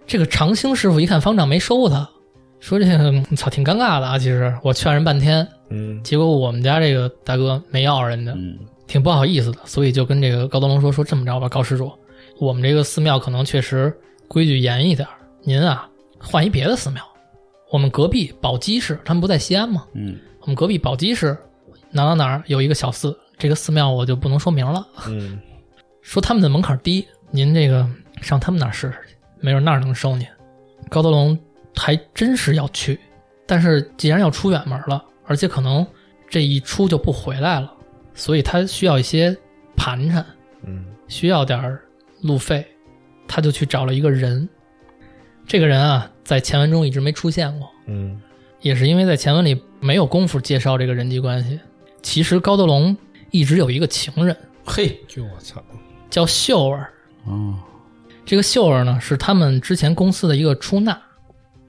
[0.05, 2.09] 这个长兴师傅一看方丈没收他，
[2.59, 4.17] 说这个操挺尴尬的啊。
[4.17, 11.91] 其实我劝人半天，嗯结果我们家这个大哥没要人家，嗯挺不好意思的，所以就跟这个高德龙说说这么着吧，高施主，
[12.39, 13.95] 我们这个寺庙可能确实
[14.27, 15.07] 规矩严一点，
[15.43, 15.88] 您啊
[16.19, 17.03] 换一别的寺庙。
[17.71, 19.85] 我们隔壁宝鸡市，他们不在西安吗？
[19.93, 21.37] 嗯我们隔壁宝鸡市
[21.91, 24.87] 哪哪哪儿有一个小寺，这个寺庙我就不能说名了。
[25.07, 25.39] 嗯
[26.01, 27.87] 说他们的门槛低，您这个
[28.21, 30.25] 上他们那儿试试去，没准那儿能收您。
[30.89, 31.37] 高德龙
[31.75, 32.99] 还真是要去，
[33.45, 35.85] 但是既然要出远门了，而且可能
[36.29, 37.71] 这一出就不回来了，
[38.15, 39.37] 所以他需要一些
[39.75, 40.25] 盘缠，
[40.63, 41.77] 嗯需要点
[42.21, 42.65] 路费，
[43.27, 44.49] 他就去找了一个人。
[45.49, 48.21] 这个人啊，在前文中一直没出现过，嗯。
[48.61, 51.59] 也是因为在前文里没有功夫介绍这个人际关系。
[52.03, 52.95] 其实高德龙
[53.31, 55.59] 一直有一个情人，嘿就我操，
[56.07, 56.87] 叫秀儿。
[57.25, 57.57] 哦。
[58.25, 61.01] 这个秀儿呢，是他们之前公司的一个出纳，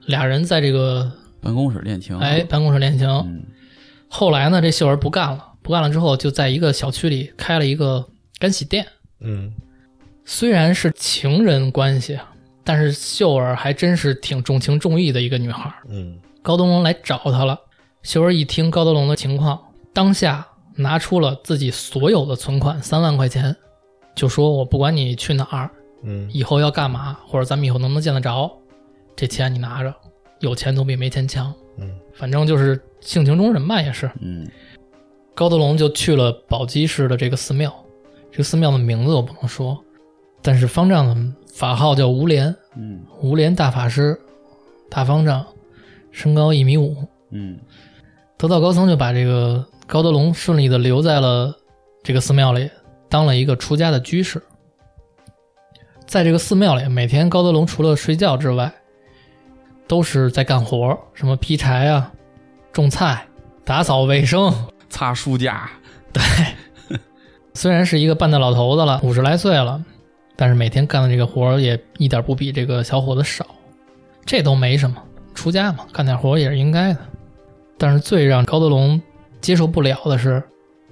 [0.05, 1.11] 俩人在这个
[1.41, 2.15] 办公室恋情。
[2.19, 3.09] 哎办公室恋情。
[3.09, 3.43] 嗯。
[4.07, 8.07] 后来呢，这秀儿不干了，不干了之后，就在一个小区里开了一个
[8.37, 8.85] 干洗店。
[9.21, 9.51] 嗯。
[10.23, 12.30] 虽然是情人关系啊，
[12.71, 15.69] 但是秀儿还真是挺重情重义的一个女孩。
[15.89, 17.59] 嗯高德龙来找她了，
[18.01, 19.59] 秀儿一听高德龙的情况，
[19.91, 20.47] 当下
[20.77, 23.53] 拿出了自己所有的存款三万块钱，
[24.15, 25.69] 就说我不管你去哪儿，
[26.03, 28.49] 嗯以后要干嘛，或者咱们以后能不能见得着，
[29.17, 29.93] 这钱你拿着，
[30.39, 31.53] 有钱总比没钱强。
[31.77, 34.09] 嗯反正就是性情中人吧，也是。
[34.21, 34.49] 嗯
[35.35, 37.73] 高德龙就去了宝鸡市的这个寺庙，
[38.31, 39.77] 这个寺庙的名字我不能说，
[40.41, 44.19] 但是方丈的法号叫无莲，嗯无莲大法师，
[44.89, 45.45] 大方丈，
[46.11, 46.95] 身高一米五。
[47.29, 47.59] 嗯
[48.37, 51.55] 得道高僧就把这个高德龙顺利的留在了
[52.03, 52.69] 这个寺庙里，
[53.07, 54.41] 当了一个出家的居士。
[56.07, 58.73] 在这个寺庙里，每天高德龙除了睡觉之外，
[59.87, 62.11] 都是在干活，什么劈柴啊、
[62.73, 63.25] 种菜、
[63.63, 64.53] 打扫卫生。
[64.89, 65.69] 擦书架
[66.11, 66.21] 对
[67.53, 69.81] 虽然是一个半大老头子了，五十来岁了，
[70.35, 73.45] 但是每天干的这个活儿也一点不比这个小伙子少。
[74.25, 74.95] 这都没什么，
[75.33, 76.99] 出家嘛，干点活儿也是应该的。
[77.77, 79.01] 但是最让高德龙
[79.41, 80.43] 接受不了的是，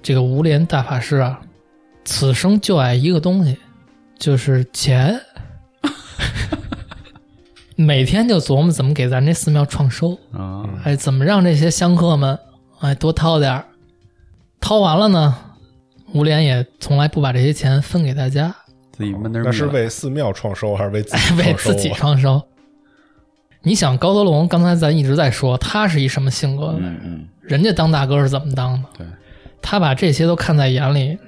[0.02, 1.40] 这个无莲大法师啊，
[2.04, 3.56] 此生就爱一个东西，
[4.18, 5.20] 就是钱。
[7.76, 12.38] 每天就琢磨怎么给咱这寺庙创收，啊哎，怎么让这些香客们
[12.80, 13.64] 哎多掏点儿？
[14.60, 15.34] 掏完了呢，
[16.12, 18.54] 无莲也从来不把这些钱分给大家，
[19.00, 21.96] 自己闷那儿那是为寺庙创收还是为自己 为创收自己啊？
[21.96, 22.42] 创收。
[23.62, 28.88] 你想高德龙，刚才咱一直在说他是一什么性格的人，嗯嗯人家当大哥是怎么当的？
[28.98, 29.06] 对，
[29.62, 31.18] 他把这些都看在眼里，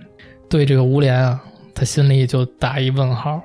[0.50, 1.42] 对这个吴连啊，
[1.74, 3.42] 他心里就打一问号。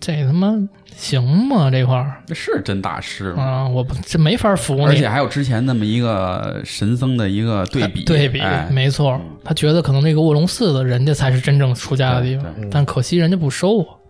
[0.00, 0.52] 这他妈
[0.94, 1.70] 行吗？
[1.70, 3.42] 这块儿这是真大师吗？
[3.42, 4.84] 啊，我不这没法服你。
[4.84, 9.20] 而且还有之前那么一个神僧的一个对比，对比，哎没错。
[9.44, 14.00] 他觉得可能那个卧龙寺的人家才是真正出家的地方但可惜人家不收我。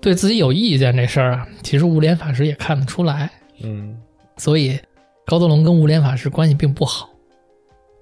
[0.00, 3.30] 对自己有意见这事儿啊，其实无莲法师也看得出来，
[3.62, 3.96] 嗯
[4.36, 4.78] 所以
[5.26, 7.08] 高德龙跟无莲法师关系并不好，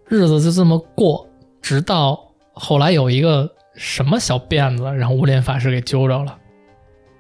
[0.07, 1.27] 日子就这么过，
[1.63, 2.21] 直到
[2.53, 6.37] 后来有一个什么小辫子让无莲法师给揪着了，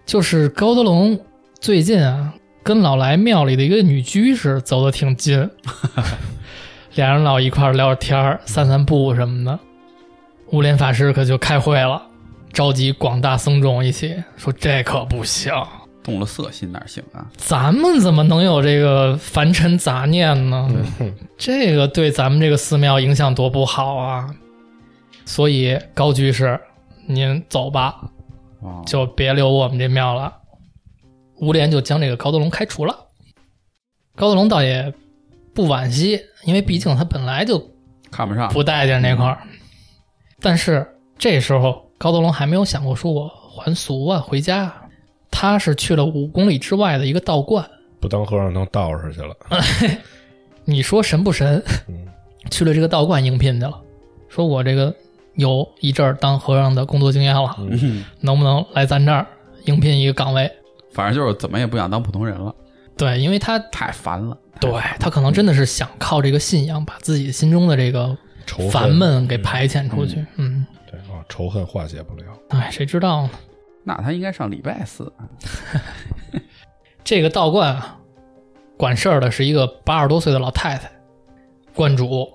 [0.06, 1.18] 就是高德龙
[1.60, 2.32] 最近啊
[2.62, 5.50] 跟老来庙里的一个女居士走得挺近，
[6.94, 9.58] 俩人老一块儿聊着天儿、散散步什么的，
[10.50, 12.00] 无莲法师可就开会了，
[12.52, 15.52] 召集广大僧众一起说这可不行。
[16.02, 17.26] 动了色心哪行啊？
[17.36, 20.70] 咱们怎么能有这个凡尘杂念呢？
[21.36, 24.32] 这个对咱们这个寺庙影响多不好啊！
[25.24, 26.60] 所以高居士，
[27.06, 28.10] 您走吧，哦，
[28.86, 30.32] 就别留我们这庙了。
[31.36, 32.96] 吴莲就将这个高德龙开除了。
[34.14, 34.92] 高德龙倒也
[35.54, 37.58] 不惋惜，因为毕竟他本来就
[38.10, 39.38] 看不上，不待见那块儿。
[40.40, 40.86] 但是
[41.18, 44.82] 这时候高德龙还没有想过说我还俗啊，回家啊。
[45.30, 47.68] 他是去了五公里之外的一个道观。
[48.00, 49.36] 不当和尚当道士去了。
[50.64, 51.62] 你说神不神？
[51.88, 52.06] 嗯
[52.48, 53.82] 去了这个道观应聘去了，
[54.28, 54.94] 说我这个
[55.36, 59.26] 有一阵儿当和尚的工作经验了，嗯，能不能来咱这儿
[59.64, 60.50] 应聘一个岗位？
[60.92, 62.54] 反正就是怎么也不想当普通人了，
[62.96, 64.36] 对，因为他太烦了。
[64.58, 68.16] 对他可能真的是想靠这个信仰把自己心中的这个
[68.70, 70.24] 烦闷给排遣出去。
[70.36, 72.24] 嗯，对啊，仇恨化解不了。
[72.48, 73.30] 哎，谁知道呢？
[73.84, 75.12] 那他应该上礼拜四，
[77.04, 77.98] 这个道观啊，
[78.78, 80.90] 管事儿的是一个八十多岁的老太太，
[81.74, 82.26] 观主。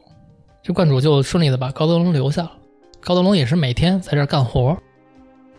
[0.61, 2.51] 这观主就顺利的把高德龙留下了。
[3.01, 4.77] 高德龙也是每天在这儿干活，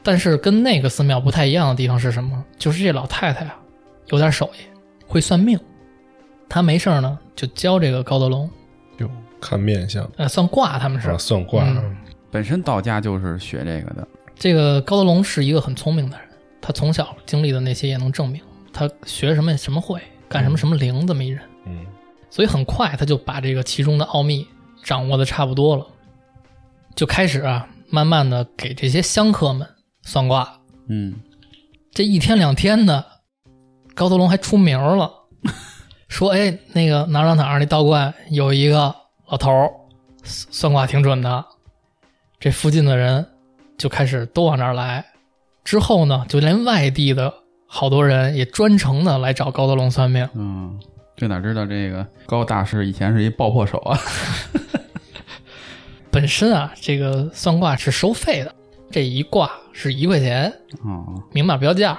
[0.02, 2.42] 但是跟那个寺庙不太一样的地方是什么？
[2.56, 3.56] 就是这老太太啊，
[4.06, 4.62] 有点手艺，
[5.06, 5.58] 会算命。
[6.48, 8.48] 她没事儿呢，就教这个高德龙，
[8.98, 11.10] 哟，看面相呃，算卦，他们是。
[11.10, 11.64] 啊，算卦。
[11.64, 11.96] 嗯
[12.30, 14.08] 本身道家就是学这个的。
[14.34, 16.26] 这个高德龙是一个很聪明的人，
[16.62, 18.40] 他从小经历的那些也能证明，
[18.72, 21.42] 他学什么什么会，干什么什么灵，这么一人。
[21.66, 21.84] 嗯
[22.30, 24.48] 所以很快他就把这个其中的奥秘
[24.82, 25.86] 掌握的差不多了，
[26.94, 29.66] 就开始啊，慢慢的给这些香客们
[30.02, 30.60] 算卦。
[30.88, 31.14] 嗯，
[31.92, 33.04] 这一天两天的，
[33.94, 35.10] 高德龙还出名了，
[36.08, 38.94] 说哎，那个哪儿哪儿哪儿那道观有一个
[39.28, 39.70] 老头儿
[40.22, 41.44] 算算卦挺准的，
[42.38, 43.26] 这附近的人
[43.78, 45.04] 就开始都往这儿来。
[45.64, 47.32] 之后呢，就连外地的
[47.66, 50.28] 好多人也专程的来找高德龙算命。
[50.34, 50.78] 嗯，
[51.16, 53.98] 这哪知道这个高大师以前是一爆破手啊？
[56.12, 58.54] 本身啊，这个算卦是收费的，
[58.90, 60.52] 这一卦是一块钱，
[60.84, 61.98] 哦，明码标价。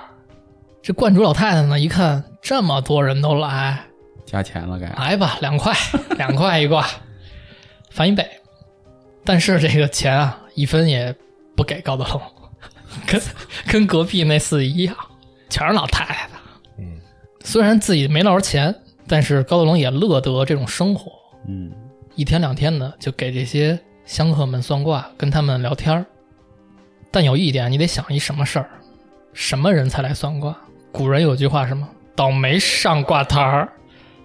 [0.83, 3.83] 这观主老太太呢，一看这么多人都来，
[4.25, 4.87] 加钱了该。
[4.89, 5.73] 来吧，两块，
[6.15, 6.87] 两块一卦，
[7.89, 8.23] 翻一倍。
[9.25, 11.15] 但是这个钱啊，一分也
[11.55, 12.21] 不给高德龙，
[13.07, 13.21] 跟
[13.67, 14.95] 跟隔壁那四一样，
[15.49, 16.33] 全是老太太的。
[16.77, 16.99] 嗯
[17.45, 18.73] 虽然自己没捞着钱，
[19.07, 21.11] 但是高德龙也乐得这种生活，
[21.47, 21.71] 嗯，
[22.15, 26.05] 一天两天的就给这些香客们算卦，跟他们聊天儿
[27.11, 28.69] 但有一点，你得想一什么事儿，
[29.33, 30.55] 什么人才来算卦？
[30.91, 31.87] 古人有句话什么？
[32.15, 33.69] 倒霉上卦摊儿，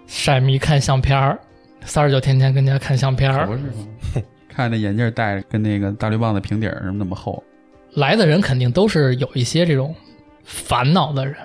[0.07, 1.39] 色迷看相片儿。
[1.85, 3.87] 三儿就天天跟家看相片儿，不是吗？
[4.49, 7.41] 看那眼镜戴着跟那个大绿棒子平底儿那么厚。
[7.93, 9.95] 来的人肯定都是有一些这种
[10.43, 11.35] 烦恼的人。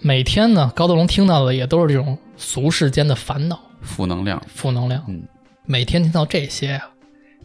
[0.00, 5.02] 每天呢，高德龙听到的也都是这种俗世间的烦恼、负能量，负能量。
[5.06, 5.22] 嗯
[5.64, 6.90] 每天听到这些啊，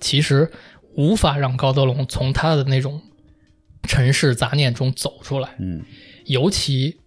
[0.04, 0.52] 其实
[0.96, 3.02] 无法让高德龙从他的那种
[3.84, 5.56] 尘世杂念中走出来。
[5.60, 5.82] 嗯
[6.26, 6.98] 尤其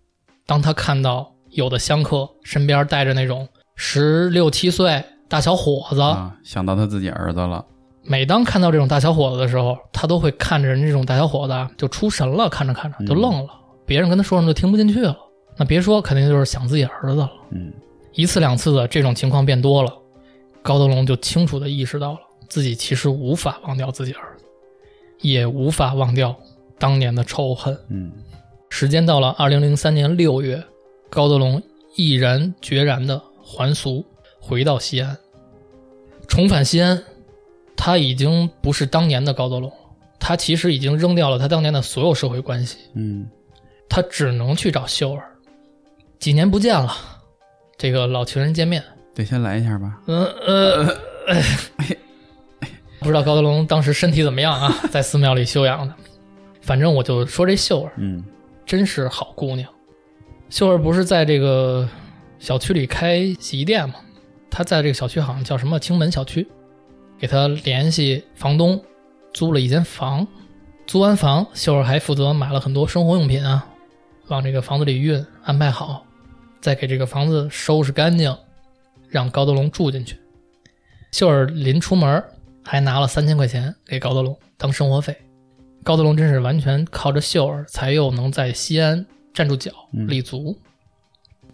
[0.46, 7.64] 当他看到有的香客身边带着那种十六七岁大小伙子，啊，想到他自己儿子了。
[8.02, 13.48] 每当看到这种大小伙子的时候，他都会看着人这种大小伙子啊就出神了，看着看着就愣了。
[13.84, 15.16] 别人跟他说什么就听不进去了。
[15.56, 17.30] 那别说，肯定就是想自己儿子了。
[17.50, 17.72] 嗯
[18.12, 19.92] 一次两次的这种情况变多了，
[20.62, 22.18] 高德龙就清楚的意识到了
[22.48, 24.44] 自己其实无法忘掉自己儿子，
[25.20, 26.34] 也无法忘掉
[26.78, 27.76] 当年的仇恨。
[27.88, 28.12] 嗯
[28.68, 30.62] 时间到了二零零三年六月，
[31.08, 31.62] 高德龙
[31.94, 34.04] 毅然决然的还俗，
[34.40, 35.16] 回到西安。
[36.26, 37.02] 重返西安，
[37.76, 39.76] 他已经不是当年的高德龙了，
[40.18, 43.26] 他其实已经扔掉了他当年的所有社会关系，嗯
[43.88, 45.30] 他只能去找秀儿。
[46.18, 46.92] 几年不见了，
[47.78, 48.82] 这个老情人见面，
[49.14, 50.00] 得先来一下吧。
[50.08, 50.96] 嗯呃，
[53.06, 55.94] 不知道高德龙当时身体怎么样啊， 在寺庙里休养的。
[56.60, 58.24] 反正我就说这秀儿嗯
[58.66, 59.68] 真是好姑娘。
[60.50, 61.88] 秀儿不是在这个
[62.40, 63.94] 小区里开洗衣店吗？
[64.50, 66.48] 她在这个小区好像叫什么清门小区，
[67.16, 68.82] 给她联系房东，
[69.32, 70.26] 租了一间房。
[70.84, 73.64] 租完房，秀儿还负责买了很多生活用品啊，
[74.26, 76.04] 往这个房子里运，安排好，
[76.60, 78.36] 再给这个房子收拾干净，
[79.08, 80.16] 让高德龙住进去。
[81.12, 82.22] 秀儿临出门
[82.66, 85.16] 还拿了三千块钱给高德龙当生活费。
[85.84, 90.58] 高德龙真是完全靠着秀儿，才又能在西安站住脚、嗯立足。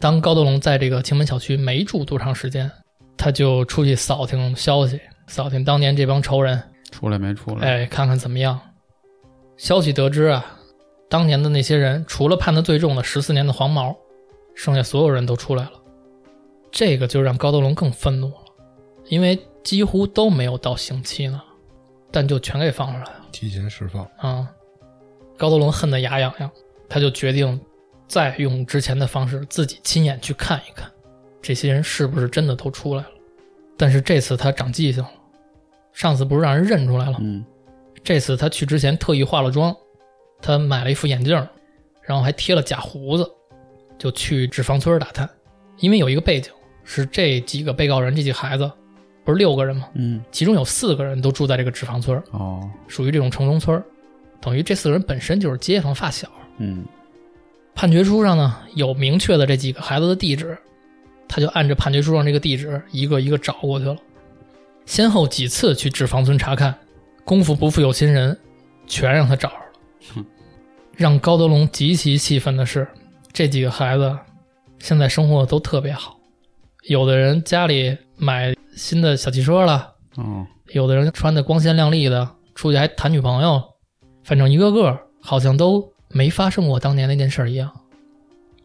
[0.00, 2.70] 当高德龙在这个清门小区没住多长时间，
[3.16, 6.60] 他就出去扫听消息，扫听当年这帮仇人，
[6.90, 7.68] 出来没出来？
[7.68, 8.58] 哎，看看怎么样。
[9.58, 10.44] 消息得知啊，
[11.10, 13.94] 当年的那些人，除了判的最重的十四年的黄毛，
[14.54, 15.72] 剩下所有人都出来了。
[16.70, 18.41] 这个就让高德龙更愤怒了，
[19.12, 21.38] 因为几乎都没有到刑期呢，
[22.10, 23.26] 但就全给放出来了。
[23.30, 24.48] 提前释放，啊，
[25.36, 26.50] 高德龙恨得牙痒痒，
[26.88, 27.60] 他就决定
[28.08, 30.90] 再用之前的方式，自己亲眼去看一看，
[31.42, 33.10] 这些人是不是真的都出来了。
[33.76, 35.10] 但是这次他长记性了，
[35.92, 37.20] 上次不是让人认出来了
[38.02, 39.76] 这次他去之前特意化了妆，
[40.40, 41.36] 他买了一副眼镜，
[42.00, 43.30] 然后还贴了假胡子，
[43.98, 45.28] 就去纸坊村打探。
[45.80, 46.50] 因为有一个背景
[46.82, 48.72] 是这几个被告人这几个孩子，
[49.24, 49.88] 不是六个人吗？
[49.94, 53.84] 嗯其中有四个人都住在这个纸坊村，哦属于这种城中村儿，
[54.40, 56.28] 等于这四个人本身就是街坊发小。
[56.58, 56.84] 嗯
[57.74, 60.56] 判决书上呢有明确的这几个孩子的地址，
[61.26, 63.96] 他就按着判决书上这个地址一个一个找过去了，
[64.84, 66.74] 先后几次去纸坊村查看，
[67.24, 68.36] 功夫不负有心人，
[68.86, 69.72] 全让他找着了
[70.14, 70.26] 哼。
[70.94, 72.86] 让高德龙极其气愤的是，
[73.32, 74.14] 这几个孩子
[74.78, 76.18] 现在生活都特别好，
[76.82, 83.62] 有的人家里买新的小汽车了，哦有的人穿的光鲜亮丽的，出去还谈女朋友，
[84.24, 87.70] 反正一个个好像都没发生过当年那件事儿一样。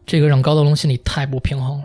[0.06, 1.84] 这个让高德龙心里太不平衡了，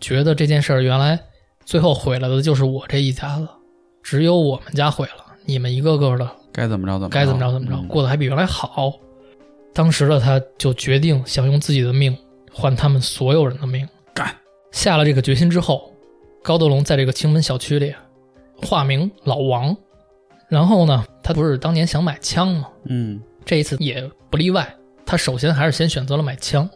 [0.00, 1.18] 觉得这件事儿原来
[1.64, 3.48] 最后毁了的就是我这一家子，
[4.02, 8.92] 只有我们家毁了，你们一个个的该怎么着怎么该怎么着怎么着，嗯过得还比原来好。
[9.72, 12.16] 当时的他就决定想用自己的命
[12.52, 13.88] 换他们所有人的命。
[14.14, 14.32] 干
[14.70, 15.92] 下了这个决心之后，
[16.44, 17.94] 高德龙在这个清门小区里
[18.60, 19.74] 化名老王，
[20.46, 22.68] 然后呢，他不是当年想买枪吗？
[22.84, 23.20] 嗯。
[23.46, 24.74] 这一次也不例外，
[25.06, 26.68] 他首先还是先选择了买枪，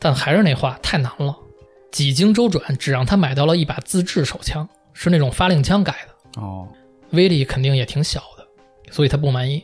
[0.00, 1.36] 但还是那话，太难了。
[1.92, 6.68] 几经周转，只让他买到了一把自制手枪，是那种发令枪改的，哦。
[7.10, 8.44] 威力肯定也挺小的，
[8.92, 9.62] 所以他不满意，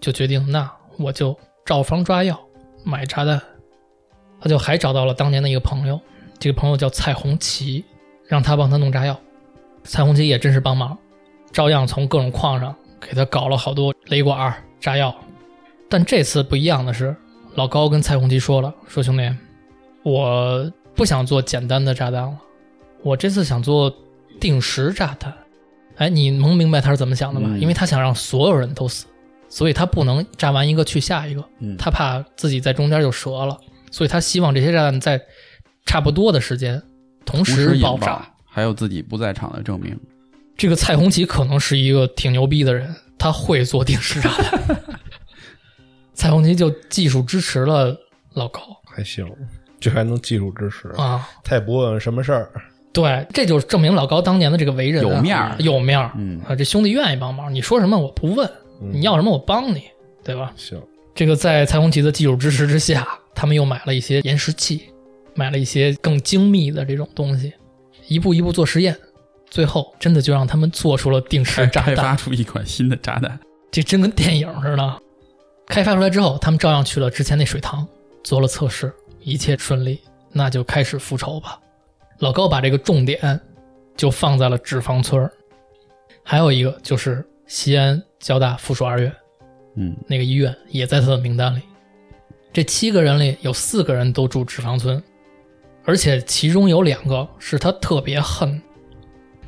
[0.00, 0.68] 就决定那
[0.98, 2.36] 我就照方抓药
[2.82, 3.40] 买炸弹。
[4.40, 6.00] 他就还找到了当年的一个朋友，
[6.40, 7.84] 这个朋友叫蔡红旗，
[8.26, 9.18] 让他帮他弄炸药。
[9.84, 10.96] 蔡红旗也真是帮忙，
[11.50, 15.14] 照样从各种矿上给他搞了好多雷管儿、炸药。
[15.88, 17.14] 但这次不一样的是，
[17.54, 19.30] 老高跟蔡红旗说了：“说兄弟，
[20.02, 22.38] 我不想做简单的炸弹了，
[23.02, 23.94] 我这次想做
[24.40, 25.32] 定时炸弹。”
[25.96, 27.46] 哎，你能明白他是怎么想的吧？
[27.50, 29.04] 嗯因为他想让所有人都死，
[29.48, 33.58] 所以他不能炸完一个去下一个，嗯他怕自己在中间就折了，
[33.90, 35.20] 所以他希望这些炸弹在
[35.84, 36.82] 差不多的时间
[37.24, 38.28] 同同时爆炸。
[38.44, 39.98] 还有自己不在场的证明。
[40.56, 44.76] 这个蔡红旗可能是一个挺牛逼的人，他会做定时炸弹。
[46.12, 47.96] 蔡红旗就技术支持了
[48.34, 49.26] 老高还行，
[49.80, 52.52] 这还能技术支持，啊，他也不问什么事儿，
[52.92, 58.46] 对，这就证明老高当年的这个为人啊有面儿有面儿嗯啊，这兄弟愿意帮忙，你说什么我不问，
[58.82, 59.84] 嗯你要什么我帮你，
[60.22, 60.52] 对吧？
[60.56, 60.78] 行，
[61.14, 64.91] 这个在蔡红旗的技术支持之下，他们又买了一些延时器，
[65.34, 67.52] 买了一些更精密的这种东西，
[68.08, 68.96] 一步一步做实验，
[69.50, 73.38] 最后真的就让他们做出了定时炸弹开发，出一款新的炸弹。
[73.70, 75.02] 这真跟电影似的。
[75.66, 77.86] 开发出来之后，他们照样去了之前那水塘
[78.22, 81.58] 做了测试，一切顺利，那就开始复仇吧。
[82.18, 83.40] 老高把这个重点
[83.96, 85.32] 就放在了纸房村儿
[86.22, 89.12] 还有一个就是西安交大附属二院。
[89.76, 91.62] 嗯那个医院也在他的名单里。
[92.52, 95.02] 这七个人里有四个人都住纸房村，
[95.84, 98.60] 而且其中有两个是他特别恨。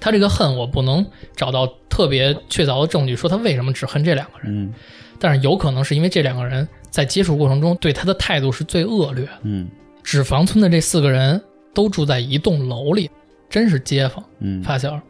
[0.00, 4.74] 他这个恨我不能找到特别确凿的证据说他为什么只恨这两个人，嗯
[5.18, 9.32] 但是有可能是因为这两个人在接触过程中对他的态度是最恶劣的。
[9.42, 9.68] 嗯
[10.02, 13.10] 纸房村的这四个人都住在一栋楼里，
[13.48, 14.22] 真是街坊。
[14.40, 15.00] 嗯发小，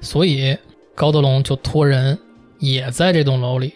[0.00, 0.54] 所以
[0.94, 2.18] 高德龙就托人
[2.58, 3.72] 也在这栋楼里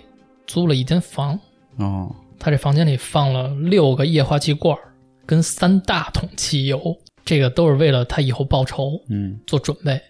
[0.47, 1.39] 租了一间房。
[1.77, 4.88] 哦他这房间里放了六个液化气罐儿
[5.29, 10.01] 跟三大桶汽油，这个都是为了他以后报仇嗯做准备。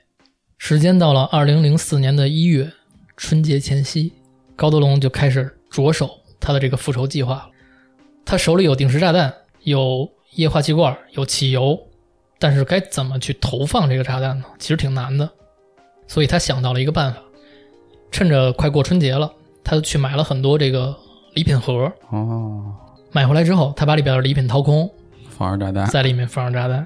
[0.59, 2.71] 时间到了二零零四年的一月，
[3.17, 4.13] 春节前夕，
[4.55, 6.09] 高德龙就开始着手
[6.39, 7.49] 他的这个复仇计划了。
[8.25, 11.77] 他手里有定时炸弹，有液化气罐，有汽油，
[12.39, 14.45] 但是该怎么去投放这个炸弹呢？
[14.61, 15.29] 其实挺难的。
[16.07, 17.21] 所以他想到了一个办法，
[18.13, 19.33] 趁着快过春节了，
[19.65, 20.97] 他就去买了很多这个
[21.35, 21.93] 礼品盒。
[22.11, 22.73] 哦，
[23.11, 24.89] 买回来之后，他把里边的礼品掏空，
[25.39, 25.87] 放上炸弹。
[25.87, 26.85] 在里面放上炸弹，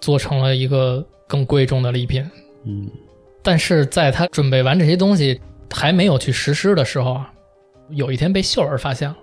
[0.00, 2.30] 做成了一个更贵重的礼品。
[2.64, 2.88] 嗯
[3.42, 5.40] 但是在他准备完这些东西
[5.72, 7.32] 还没有去实施的时候啊，
[7.88, 9.16] 有一天被秀儿发现了，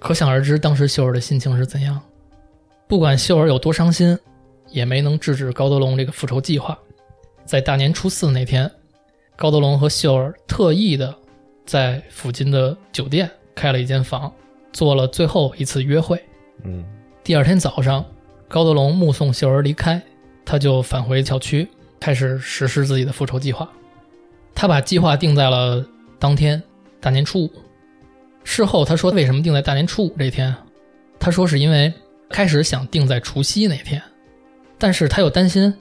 [0.00, 2.00] 可想而知当时秀儿的心情是怎样。
[2.88, 4.18] 不管秀儿有多伤心，
[4.70, 6.78] 也没能制止高德龙这个复仇计划。
[7.44, 8.70] 在大年初四那天，
[9.36, 11.14] 高德龙和秀儿特意的
[11.66, 14.32] 在附近的酒店开了一间房，
[14.72, 16.18] 做了最后一次约会。
[16.64, 16.82] 嗯
[17.26, 18.04] 第二天早上，
[18.46, 20.00] 高德龙目送秀儿离开，
[20.44, 21.68] 他就返回小区，
[21.98, 23.68] 开始实施自己的复仇计划。
[24.54, 25.84] 他把计划定在了
[26.20, 26.62] 当天
[27.00, 27.50] 大年初五。
[28.44, 30.54] 事后他说，为什么定在大年初五这天？
[31.18, 31.92] 他说是因为
[32.28, 34.00] 开始想定在除夕那天，
[34.78, 35.74] 但是他又担心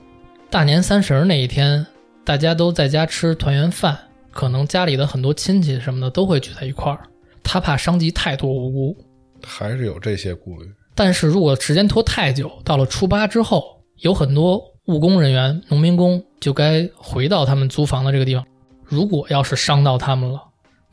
[0.49, 1.85] 大年三十那一天
[2.23, 3.95] 大家都在家吃团圆饭，
[4.31, 7.03] 可能家里的很多亲戚什么的都会聚在一块儿，
[7.43, 8.97] 他怕伤及太多无辜。
[9.43, 10.67] 还是有这些顾虑。
[10.95, 18.45] 但是如果时间拖太久，到了初八之后，有很多务工人员、农民工就该回到他们租房的这个地方。
[18.83, 20.41] 如果要是伤到他们了，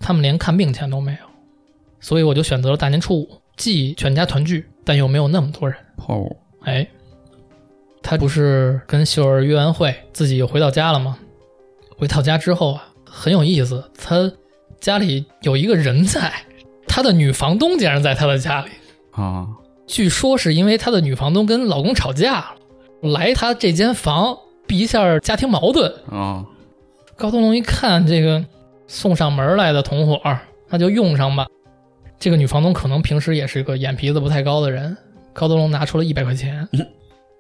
[0.01, 1.19] 他们连看病钱都没有。
[2.01, 5.79] 所以我就选择了大年初五，既全家团聚，但又没有那么多人。
[5.97, 6.85] 破五，哎，
[8.03, 11.17] 他不是跟秀儿约完会，自己又回到家了吗？
[11.97, 14.33] 回到家之后啊，很有意思，他
[14.81, 16.33] 家里有一个人在，
[16.89, 18.71] 他的女房东竟然在他的家里。
[19.13, 19.47] 啊，
[19.87, 25.93] 据说是因为他的女房东跟老公吵架了，来他这间房避一下家庭矛盾。
[26.11, 26.47] 啊，
[27.17, 28.45] 高德龙一看这个
[28.87, 30.21] 送上门来的同伙，
[30.69, 31.47] 那就用上吧。
[32.19, 34.97] 这个女房东可能平时也是个眼皮子不太高的人。
[35.33, 36.69] 高德龙拿出了一百块钱，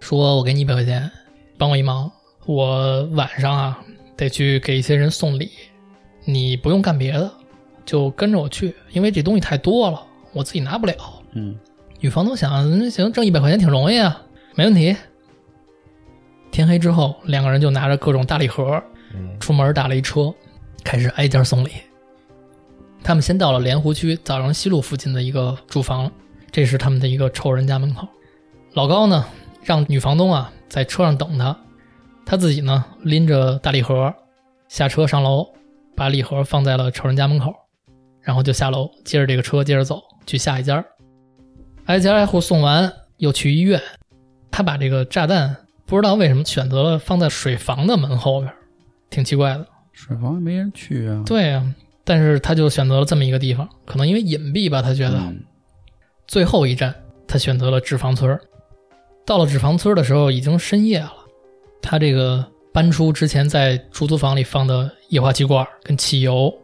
[0.00, 1.10] 说：“我给你一百块钱，
[1.58, 2.10] 帮我一忙，
[2.46, 3.78] 我晚上啊
[4.16, 5.50] 得去给一些人送礼，
[6.24, 7.30] 你不用干别的，
[7.84, 10.94] 就跟着我去，因为这东西太多了，我自己拿不了。”
[11.34, 11.54] 嗯，
[12.02, 14.20] 女房东想，嗯行，挣一百块钱挺容易啊，
[14.56, 14.96] 没问题。
[16.50, 18.82] 天黑之后，两个人就拿着各种大礼盒
[19.14, 20.34] 嗯出门打了一车，
[20.82, 21.70] 开始挨家送礼。
[23.04, 26.10] 他们先到了莲湖区枣阳西路附近的一个住房，
[26.50, 28.08] 这是他们的一个仇人家门口。
[28.72, 29.24] 老高呢，
[29.62, 31.56] 让女房东啊在车上等他，
[32.26, 34.12] 他自己呢拎着大礼盒
[34.66, 35.46] 下车上楼，
[35.94, 37.54] 把礼盒放在了仇人家门口，
[38.22, 40.84] 然后就下楼，接着这个车接着走去下一家。
[41.86, 43.80] 挨家挨户送完，又去医院。
[44.50, 45.56] 他把这个炸弹
[45.86, 48.52] 不知道为什么选择了放在水房的门后边，
[49.10, 49.66] 挺奇怪的。
[49.92, 51.74] 水房也没人去啊，对呀、
[52.04, 55.16] 但是他就选择了这么一个地方，可能因为隐蔽吧，他觉得。
[55.18, 55.44] 嗯
[56.28, 56.94] 最后一站，
[57.26, 58.40] 他选择了纸房村儿。
[59.26, 61.12] 到了纸房村儿的时候，已经深夜了。
[61.82, 66.54] 他这个搬出之前在出租房里放的液化气罐儿跟汽油，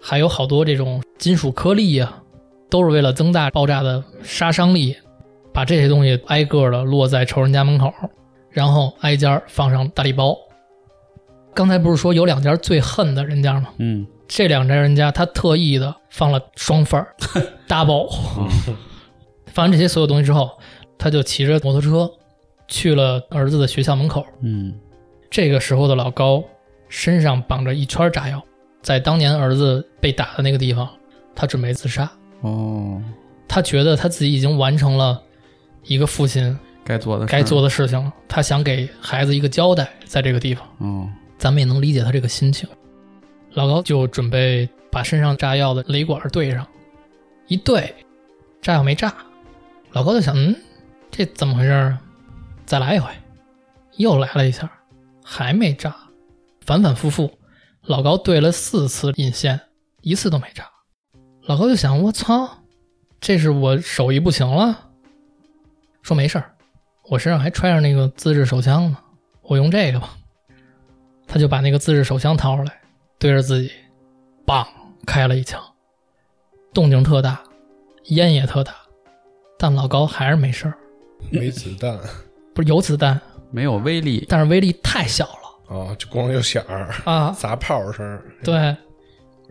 [0.00, 2.21] 还有好多这种金属颗粒呀、
[2.72, 4.96] 都是为了增大爆炸的杀伤力，
[5.52, 7.92] 把这些东西挨个的落在仇人家门口，
[8.48, 10.34] 然后挨家放上大礼包。
[11.52, 13.68] 刚才不是说有两家最恨的人家吗？
[13.76, 17.14] 嗯，这两家人家他特意的放了双份儿
[17.68, 18.08] double。
[19.48, 20.50] 放完这些所有东西之后，
[20.96, 22.10] 他就骑着摩托车
[22.68, 24.24] 去了儿子的学校门口。
[24.40, 24.72] 嗯，
[25.30, 26.42] 这个时候的老高
[26.88, 28.42] 身上绑着一圈炸药，
[28.80, 30.88] 在当年儿子被打的那个地方，
[31.34, 32.10] 他准备自杀。
[32.42, 33.02] 哦，
[33.48, 35.20] 他觉得他自己已经完成了
[35.84, 40.66] 一个父亲该做的该做的，事情了，他想给孩子一个交代，在这个地方。
[40.78, 42.68] 哦，咱们也能理解他这个心情。
[43.54, 46.66] 老高就准备把身上炸药的雷管对上，
[47.48, 47.94] 一对，
[48.60, 49.14] 炸药没炸。
[49.92, 50.56] 老高就想，嗯，
[51.10, 52.00] 这怎么回事啊？
[52.64, 53.10] 再来一回，
[53.98, 54.70] 又来了一下，
[55.22, 55.94] 还没炸，
[56.62, 57.30] 反反复复，
[57.82, 59.60] 老高对了四次引线，
[60.00, 60.64] 一次都没炸。
[61.44, 62.48] 老高就想，我操，
[63.20, 64.90] 这是我手艺不行了。
[66.02, 66.54] 说没事儿，
[67.08, 68.96] 我身上还揣着那个自制手枪呢，
[69.42, 70.16] 我用这个吧。
[71.26, 72.80] 他就把那个自制手枪掏出来，
[73.18, 73.70] 对着自己，
[74.46, 74.66] 梆
[75.06, 75.60] 开了一枪，
[76.74, 77.42] 动静特大，
[78.04, 78.74] 烟也特大，
[79.58, 80.74] 但老高还是没事儿，
[81.30, 81.98] 没子弹
[82.54, 83.20] 不是有子弹，
[83.50, 87.30] 没有威力，但是威力太小了啊，就光有响儿，啊！
[87.30, 88.22] 砸炮声。
[88.44, 88.76] 对，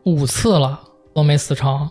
[0.04, 0.80] 五次了
[1.14, 1.90] 都没死成，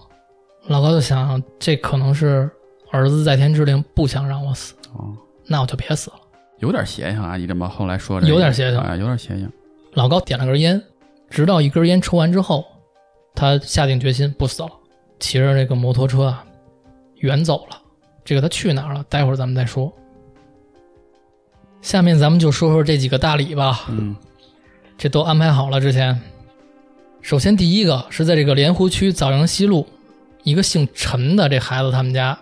[0.66, 2.50] 老高就想，这可能是
[2.90, 5.14] 儿子在天之灵不想让我死，哦，
[5.46, 6.16] 那我就别死了。
[6.58, 7.36] 有点邪性啊！
[7.36, 9.50] 你这么后来说这个，有点邪性啊，有点邪性。
[9.94, 10.82] 老高点了根烟，
[11.28, 12.64] 直到一根烟抽完之后，
[13.34, 14.70] 他下定决心不死了，
[15.18, 16.44] 骑着这个摩托车啊，
[17.16, 17.76] 远走了。
[18.24, 19.02] 这个他去哪儿了？
[19.08, 19.92] 待会儿咱们再说。
[21.80, 24.14] 下面咱们就说说这几个大礼吧，嗯
[24.98, 25.80] 这都安排好了。
[25.80, 26.20] 之前，
[27.22, 29.86] 首先第一个是在这个莲湖区枣阳西路，
[30.42, 32.38] 一个姓陈的这孩子他们家，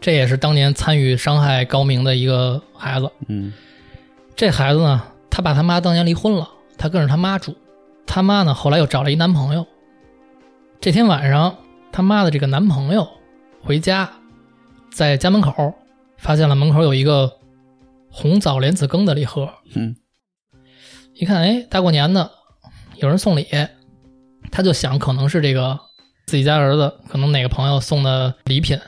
[0.00, 3.10] 这也是当年参与伤害高明的一个孩子。
[3.26, 3.52] 嗯
[4.36, 7.56] 这孩子呢，他爸他妈当年离婚了，他跟着他妈住。
[8.06, 9.66] 他妈呢，后来又找了一男朋友。
[10.80, 11.58] 这天晚上，
[11.90, 13.08] 他妈的这个男朋友
[13.62, 14.08] 回家，
[14.92, 15.74] 在家门口
[16.18, 17.32] 发现了门口有一个
[18.10, 19.48] 红枣莲子羹的礼盒。
[19.74, 19.96] 嗯
[21.14, 22.30] 一看，哎，大过年的，
[22.96, 23.44] 有人送礼，
[24.50, 25.78] 他就想可能是这个
[26.26, 28.78] 自己家儿子可能哪个朋友送的礼品，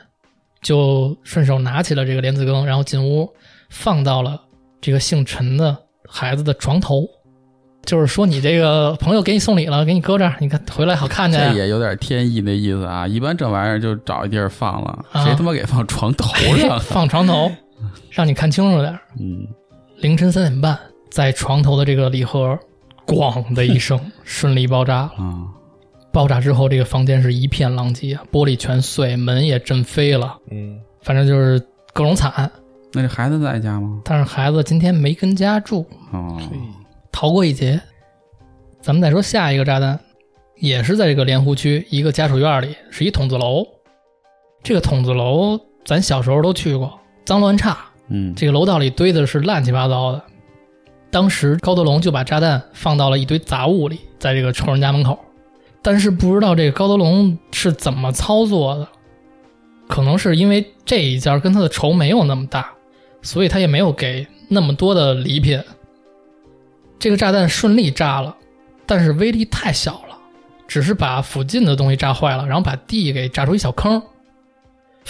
[0.61, 3.29] 就顺手拿起了这个莲子羹，然后进屋
[3.69, 4.41] 放到了
[4.79, 7.07] 这个姓陈的孩子的床头。
[7.83, 11.51] 就是说，你这个朋友给你送礼了，给你搁这儿，你看回来好看见呀。
[11.51, 13.07] 这也有点天意的意思啊。
[13.07, 16.77] 一般这玩意儿就找一地儿放了，啊谁他妈给放床头上？
[16.79, 17.51] 放床头，
[18.11, 19.01] 让你看清楚点儿。
[19.19, 19.47] 嗯，
[19.97, 20.77] 凌晨三点半，
[21.09, 22.57] 在床头的这个礼盒，
[23.15, 25.11] 咣的一声顺利爆炸了。
[25.17, 25.47] 啊，
[26.11, 31.59] 爆炸之后，这个房间是一片狼藉啊，玻璃全碎，门也震飞了，嗯，反正就是
[31.93, 32.51] 各种惨。
[32.93, 34.01] 那这孩子在家吗？
[34.03, 36.37] 但是孩子今天没跟家住，哦，
[37.11, 37.79] 逃过一劫。
[38.81, 39.99] 咱们再说下一个炸弹，
[40.57, 43.65] 也是在这个莲湖区一个家属院里，是一筒子楼。
[44.63, 47.77] 这个筒子楼咱小时候都去过，脏乱差，
[48.09, 50.21] 嗯，这个楼道里堆的是乱七八糟的。
[51.11, 55.19] 当时高德龙就把炸弹放到了一堆杂物里，在这个仇人家门口。
[55.81, 58.87] 但是不知道这个高德龙是怎么操作的，
[59.87, 62.71] 可能是因为这一家跟他的仇没有那么大，
[63.21, 65.61] 所以他也没有给那么多的礼品。
[66.97, 68.37] 这个炸弹顺利炸了，
[68.85, 70.17] 但是威力太小了，
[70.67, 74.01] 只是把附近的东西炸坏了，然后把地给炸出一小坑。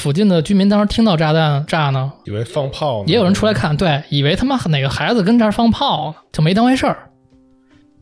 [0.01, 7.07] 附近的居民当时听到炸弹炸呢，以为放炮呢，也有人出来看，对，以为他妈哪个孩子跟这儿放炮呢，就没当回事儿，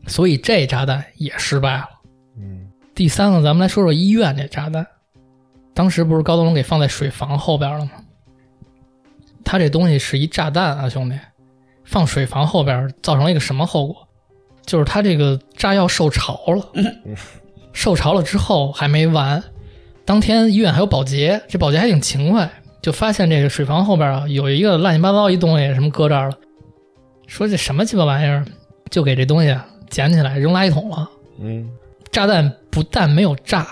[0.06, 1.84] 所以这炸弹也失败了。
[2.38, 4.86] 嗯，第三个，咱们来说说医院这炸弹，
[5.74, 7.90] 当时不是高德龙给放在水房后边了吗？
[9.44, 11.18] 他这东西是一炸弹啊，兄弟，
[11.84, 14.08] 放水房后边造成了一个什么后果？
[14.64, 16.72] 就是他这个炸药受潮了，
[17.74, 19.42] 受潮了之后还没完，
[20.04, 22.50] 当天医院还有保洁，这保洁还挺勤快，
[22.82, 26.36] 就发现这个水房后边啊有一个乱七八糟一东西，什么搁这儿了，
[27.26, 28.44] 说这什么鸡巴玩意儿，
[28.90, 31.08] 就给这东西啊捡起来扔垃圾桶了。
[31.38, 31.70] 嗯，
[32.10, 33.66] 炸弹不但没有炸，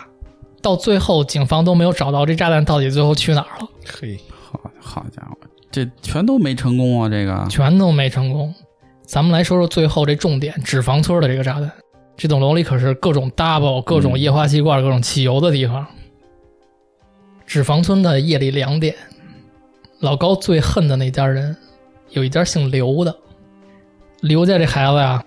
[0.63, 3.69] 到最后警方都没有找到这炸弹到底最后去哪儿了，
[4.01, 5.37] 嘿，好好家伙，
[5.71, 7.09] 这全都没成功啊！
[7.09, 8.55] 这个全都没成功。
[9.05, 11.71] 咱们来说说最后这重点，纸房村的这个炸弹。
[12.17, 15.87] 这栋楼里可是各种 double、各种液化气罐、各种汽油的地方。
[17.49, 18.95] 纸房村的夜里两点，
[20.01, 21.57] 老高最恨的那家人，
[22.11, 23.17] 有一家姓刘的。
[24.21, 25.25] 刘家这孩子呀，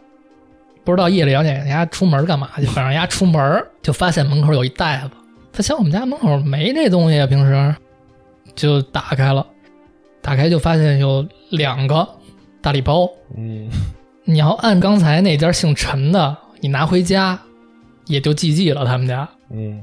[0.84, 5.10] 不知道夜里两点人家出门干嘛去，反正人家出门就发现门口有一袋子，
[5.52, 7.76] 他想我们家门口没这东西啊，平时
[8.56, 9.44] 就打开了，
[10.22, 12.08] 打开就发现有两个
[12.62, 13.10] 大礼包。
[13.36, 13.68] 嗯，
[14.26, 17.40] 你要按刚才那家姓陈的，你拿回家，
[18.06, 19.28] 也就 GG 了他们家。
[19.50, 19.82] 嗯，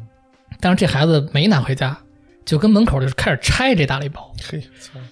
[0.61, 1.99] 但是这孩子没拿回家，
[2.49, 4.59] 就跟门口就开始拆这大礼包，嘿，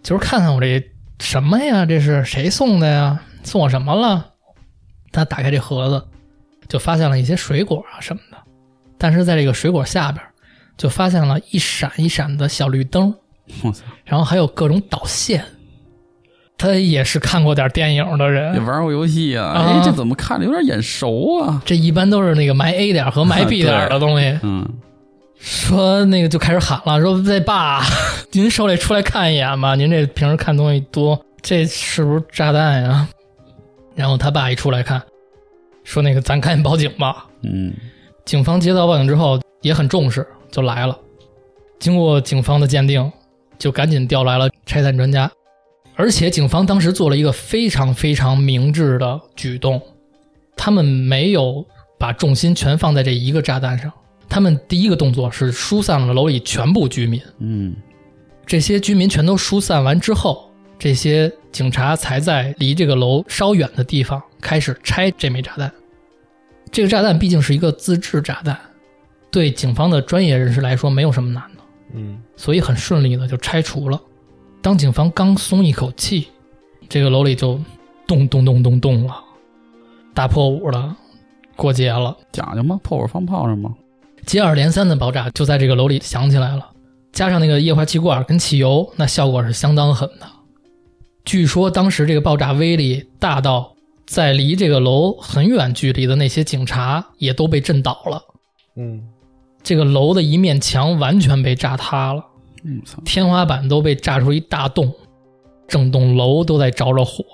[0.03, 0.82] 就是看看我这
[1.20, 1.84] 什么呀？
[1.84, 3.20] 这是谁送的呀？
[3.43, 4.24] 送我什么了？
[5.12, 6.03] 他打开这盒子，
[6.66, 8.38] 就发现了一些水果啊什么的，
[8.96, 10.25] 但是在这个水果下边，
[10.79, 13.14] 就发现了一闪一闪的小绿灯，
[13.63, 15.45] 我操，然后还有各种导线。
[16.57, 19.49] 他也是看过点电影的人也，玩过游戏啊？
[19.49, 21.61] 啊哎，这怎么看着有点眼熟啊？
[21.67, 24.38] 这一般都是那个埋 A 点和埋 B 点的东西。
[24.42, 24.67] 嗯，
[25.38, 27.83] 说那个就开始喊了，说这爸，
[28.33, 33.08] 您受累出来看一眼吧，您这平时看东西多，这是不是炸弹呀？
[33.95, 35.03] 然后他爸一出来看，
[35.84, 37.26] 说那个咱赶紧报警吧。
[37.42, 37.72] 嗯，
[38.25, 40.99] 警方接到报警之后也很重视，就来了。
[41.79, 43.13] 经过警方的鉴定，
[43.58, 45.30] 就赶紧调来了拆弹专家。
[45.95, 49.80] 而且警方当时做了一个非常非常明智的举动，
[50.57, 51.64] 他们没有
[51.99, 53.91] 把重心全放在这一个炸弹上，
[54.29, 57.21] 他们第一个动作是疏散了楼里全部居民。
[57.39, 57.75] 嗯，
[58.45, 65.71] 这些居民全都疏散完之后，这些警察才在离这个楼稍远的地方开始拆这枚炸弹。
[66.71, 68.59] 这个炸弹毕竟是一个自制炸弹，
[69.31, 71.63] 对警方的专业人士来说没有什么难的，
[71.95, 73.99] 嗯，所以很顺利的就拆除了。
[74.61, 76.29] 当警方刚松一口气，
[76.89, 77.59] 这个楼里就
[78.07, 79.15] 咚咚咚咚咚了，
[80.13, 80.97] 大破五了，
[81.55, 82.17] 过节了。
[82.33, 82.79] 讲究吗？
[82.83, 83.73] 破火放炮是吗？
[84.27, 86.69] 接二连三的爆炸就在这个楼里响起来了，
[87.13, 90.27] 加上那个液化气罐跟汽油，那效果是相当狠的。
[91.25, 93.73] 据说当时这个爆炸威力大到，
[94.05, 98.21] 在离这个楼很远距离的那些警察也都被震倒了。
[98.77, 99.01] 嗯，
[99.63, 102.25] 这个楼的一面墙完全被炸塌了，
[102.65, 104.93] 嗯，天花板都被炸出一大洞，
[105.69, 107.25] 整栋楼都在着着火。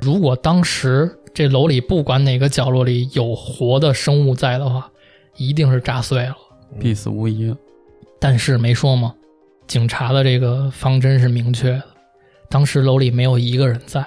[0.00, 4.90] 如果当时这楼里不管哪个角落里有活的生物在的话，
[5.36, 6.36] 一定是炸碎了。
[6.78, 7.54] 必死无疑。
[8.18, 9.14] 但是没说吗？
[9.66, 11.82] 警察的这个方针是明确的，
[12.48, 14.04] 当时楼里没有一个人在。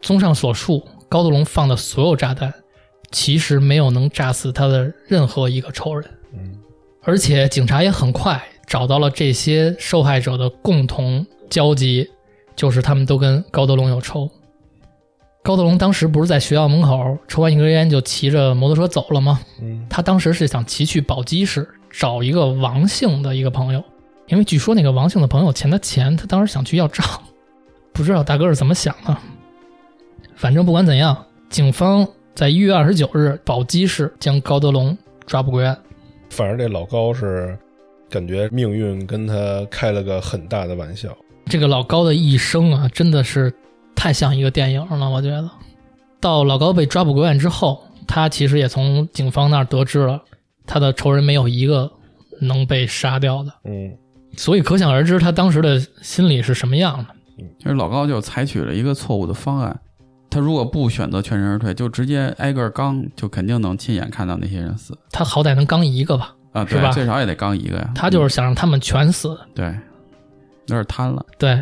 [0.00, 2.52] 综上所述，高德龙放的所有炸弹，
[3.10, 6.08] 其实没有能炸死他的任何一个仇人。
[6.32, 6.58] 嗯，
[7.02, 12.08] 而且警察也很快找到了这些受害者的共同交集，
[12.54, 14.30] 就是他们都跟高德龙有仇。
[15.42, 19.40] 高德龙当时不是在学校门口抽完一根烟就骑着摩托车走了吗？
[19.62, 23.82] 嗯他当时是想骑去宝鸡市找一个王姓的一个朋友，
[24.28, 27.04] 因为据说那个王姓的朋友欠他钱，他当时想去要账，
[27.92, 29.16] 不知道大哥是怎么想的。
[30.36, 31.16] 反正不管怎样，
[31.48, 34.96] 警方在一月二十九日宝鸡市将高德龙
[35.26, 35.76] 抓捕归案。
[36.28, 37.58] 反正这老高是
[38.08, 41.08] 感觉命运跟他开了个很大的玩笑。
[41.46, 43.52] 这个老高的一生啊，真的是
[44.00, 45.10] 太像一个电影了。
[45.10, 45.50] 我觉得，
[46.20, 50.18] 到老高被抓捕归案之后，他其实也从警方那儿得知了，
[50.66, 51.92] 他的仇人没有一个
[52.40, 53.52] 能被杀掉的。
[53.64, 53.92] 嗯
[54.38, 57.06] 所以可想而知，他当时的心理是什么样的。
[57.58, 59.78] 其实老高就采取了一个错误的方案，
[60.30, 67.90] 他如果不选择全身而退，就直接挨个刚，就肯定能亲眼看到那些人死他好歹能刚一个吧，啊，是吧对，最少也得刚一个呀。
[67.94, 69.30] 他就是想让他们全死。
[69.30, 69.66] 嗯对，
[70.68, 71.26] 有点贪了。
[71.36, 71.60] 对，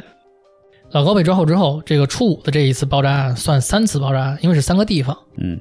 [0.90, 5.58] 老高被抓获之后，这个初五的这一次爆炸案算三次爆炸案，因为是三个地方，嗯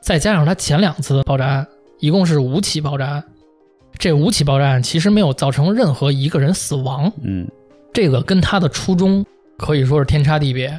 [0.00, 1.66] 再加上他前两次的爆炸案，
[2.00, 3.24] 一共是五起爆炸案。
[3.98, 7.46] 这五起爆炸案其实没有造成任何一个人死亡，嗯
[7.92, 9.24] 这个跟他的初衷
[9.58, 10.78] 可以说是天差地别。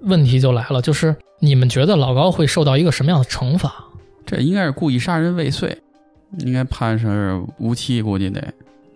[0.00, 3.84] 问题就来了，就是你们觉得老高会受到一个什么样的惩罚？
[4.26, 5.76] 这应该是故意杀人未遂，
[6.38, 8.42] 应该判是无期，估计得。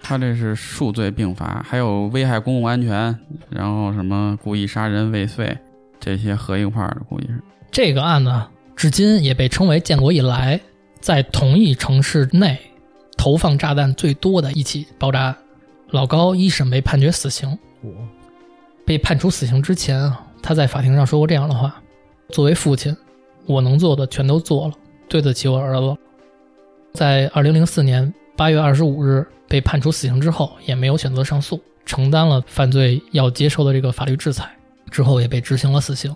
[0.06, 3.18] 他这是数罪并罚，还有危害公共安全，
[3.48, 5.56] 然后什么故意杀人未遂，
[5.98, 7.40] 这些合一块儿的，估计是。
[7.70, 10.60] 这个案呢，至今也被称为建国以来
[11.00, 12.60] 在同一城市内
[13.16, 15.36] 投放炸弹最多的一起爆炸案。
[15.88, 17.90] 老高一审被判决死刑，我
[18.84, 21.80] 被判处死刑之前啊，他在法庭上说过这样的话
[22.28, 22.94] ：“作为父亲，
[23.46, 24.74] 我能做的全都做了，
[25.08, 25.96] 对得起我儿子。”
[26.92, 34.50] 在二零零四年八月二十五日被判处死刑之后，也没有选择上诉，承担了犯罪要接受的这个法律制裁，
[34.90, 36.14] 之后也被执行了死刑。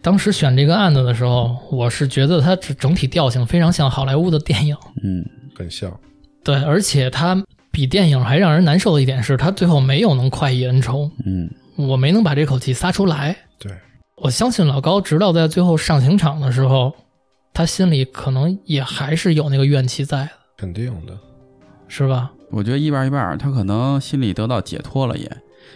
[0.00, 5.24] 当时选这个案子的时候，我是觉得它整整体调性非常像好莱坞的电影，嗯
[5.54, 5.90] 很像。
[6.42, 13.34] 对，而且它比电影还让人难受的一点是，它最后没有能快意恩仇，嗯我没能把这口气撒出来。
[13.58, 13.72] 对，
[14.16, 16.94] 我相信老高直到在最后上刑场的时候，
[17.54, 21.18] 他心里可能也还是有那个怨气在的，肯定的。
[21.86, 22.32] 是吧？
[22.50, 25.30] 我觉得一半儿一半儿，他可能心里得到解脱了也，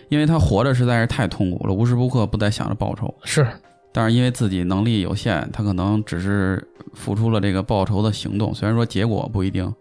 [0.08, 3.14] 因为他活着实在是太痛苦了，无时不刻不在想着报仇。
[3.24, 3.46] 是，
[3.92, 9.72] 但是因为自己能力有限，他可能只是付出了这个报仇的行动，虽然说结果不一定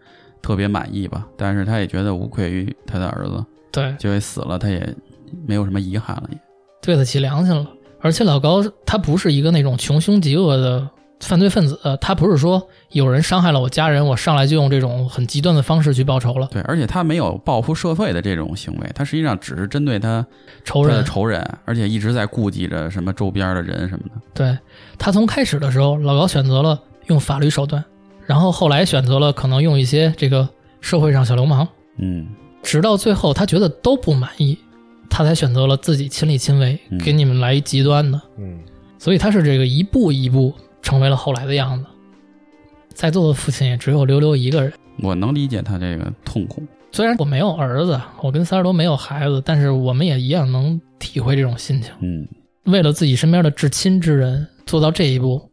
[0.41, 4.95] 特别满意吧，但是他也觉得无愧于他的儿子，对，就会死了，他也
[5.45, 6.37] 没有什么遗憾了也。
[6.81, 7.65] 对得起良心了。
[7.99, 10.87] 而且老高他不是一个那种穷凶极恶的
[11.19, 16.47] 犯罪分子，他不是说有人伤害了我家人，我上来就用这种很极端的方式去报仇了。
[16.51, 20.25] 对，而且他没有报复社会的这种行为，他实际上只是针对他
[20.63, 24.21] 仇人他的，仇人，而且一直在顾及着什么周边的人什么的。
[24.33, 24.57] 对
[24.97, 27.83] 他从开始的时候，老高选择了用法律手段，
[28.25, 30.47] 然后后来选择了可能用一些这个
[30.81, 31.67] 社会上小流氓，
[31.97, 32.27] 嗯
[32.61, 34.57] 直到最后他觉得都不满意，
[35.09, 38.21] 他才选择了自己亲力亲为嗯，给你们来一极端的。
[38.37, 38.59] 嗯，
[38.99, 40.53] 所以他是这个一步一步
[40.87, 41.85] 成为了后来的样子。
[42.93, 44.71] 在座的父亲也只有溜溜一个人。
[45.03, 46.63] 我能理解他这个痛苦。
[46.93, 51.91] 虽然我没有儿子，我跟三十多没有孩子，但是我们也一样能体会这种心情。
[52.01, 52.25] 嗯
[52.63, 55.49] 为了自己身边的至亲之人做到这一步，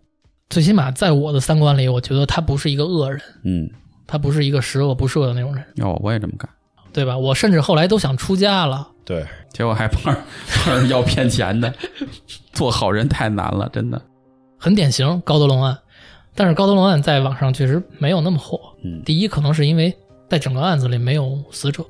[0.51, 3.69] 最起码在我的三观里，我觉得他不是一个恶人，嗯，
[4.06, 6.48] 他不是一个十恶不赦的那种人，要我我也这么干，
[6.93, 7.19] 对吧？
[7.19, 8.89] 我甚至后来都想出家了。
[9.05, 11.73] 对，结果还碰上碰上要骗钱的，
[12.52, 14.01] 做好人太难了，真的。
[14.65, 15.77] 很典型高德龙案，
[16.35, 18.59] 但是高德龙案在网上确实没有那么火。
[18.82, 19.95] 嗯第一，可能是因为
[20.27, 21.85] 在整个案子里没有死者。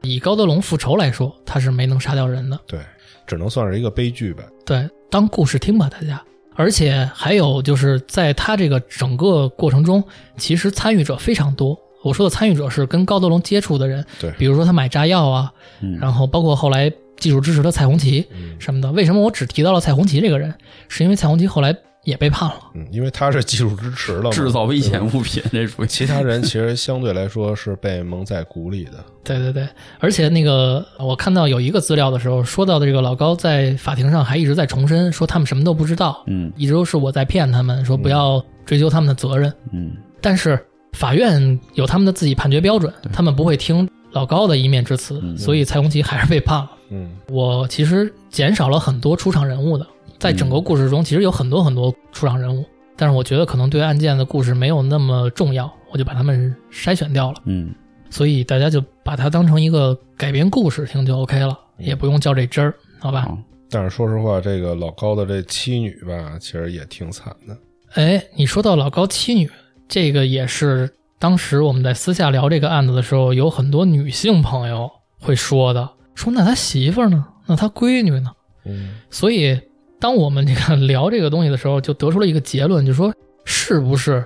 [0.00, 2.58] 以高德龙复仇来说，他是没能杀掉人的。
[2.66, 2.80] 对，
[3.26, 4.42] 只能算是一个悲剧呗。
[4.64, 6.18] 对，当故事听吧，大家。
[6.54, 10.02] 而且还有就是在他这个整个过程中，
[10.38, 11.78] 其实参与者非常多。
[12.02, 15.52] 我说的参与者是跟高德龙接触的人，对，比如说他买炸药啊，
[15.82, 18.90] 嗯，然后包括后来技术支持的蔡红旗嗯什么的。
[18.92, 20.54] 为什么我只提到了蔡红旗这个人？
[20.88, 21.74] 是因为蔡红旗后来
[22.04, 22.56] 也被判了。
[22.74, 29.04] 嗯，因为他是技术支持了嘛，制造危险物品，这属于其他人其实相对来说是被蒙在鼓里的。
[29.24, 29.66] 对对对，
[29.98, 39.52] 而且那个我看到有一个资料的时候，说到的这个老高在法庭上还一直在重申，说他们什么都不知道，嗯一直都是我在骗他们，说不要追究他们的责任。
[39.72, 40.62] 嗯但是
[40.92, 46.70] 法院有他们的自己判决标准，他们不会听老高的一面之词，嗯所以蔡红旗还是被判了。
[46.90, 49.86] 嗯，我其实减少了很多出场人物的，
[50.24, 52.64] 在整个故事中，其实有很多很多出场人物，
[52.96, 57.42] 但是我觉得可能对案件的故事没有那么重要，我就把他们筛选掉了。
[57.44, 57.74] 嗯
[58.08, 63.20] 所以大家就把它当成一个改编故事听就 OK 了，也不用较这真儿，好吧？
[63.20, 63.36] 好
[63.68, 67.54] 但是说实话，这个老高的这妻女吧，其实也挺惨的。
[68.00, 69.50] 哎，你说到老高妻女，
[69.86, 74.90] 这个也是当时我们在私下聊这个案子的时候，有很多女性朋友
[75.20, 77.26] 会说的，说那他媳妇儿呢？
[77.44, 78.30] 那他闺女呢？
[78.64, 79.60] 嗯所以，
[80.00, 83.14] 当我们这个聊这个东西的时候，就得出了一个结论，就说
[83.44, 84.24] 是不是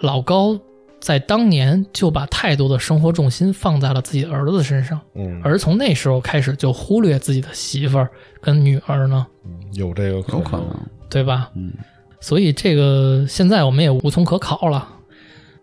[0.00, 0.58] 老高
[1.00, 8.10] 在当年就把太多的生活重心放在了自己的儿子身上，嗯，而从那时候开始就忽略自己的媳妇儿
[8.40, 9.26] 跟女儿呢？
[9.44, 10.66] 嗯有这个可有可能，
[11.08, 11.50] 对吧？
[11.54, 11.72] 嗯
[12.20, 14.86] 所以这个现在我们也无从可考了，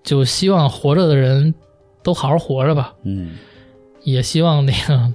[0.04, 1.54] 就希望活着的人
[2.02, 3.38] 都好好活着吧，嗯
[4.04, 5.14] 也希望那个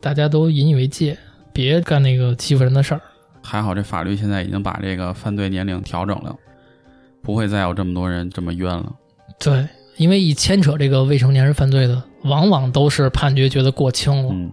[0.00, 1.16] 大家都引以为戒，
[1.54, 3.00] 别干那个欺负人的事儿。
[3.42, 6.34] 还好这法律现在已经把这个犯罪年龄调整了，
[7.22, 8.92] 不会再有这么多人这么冤了。
[9.38, 9.66] 对，
[9.96, 14.28] 因为一牵扯这个未成年人犯罪的，往往都是判决觉得过轻了。
[14.32, 14.52] 嗯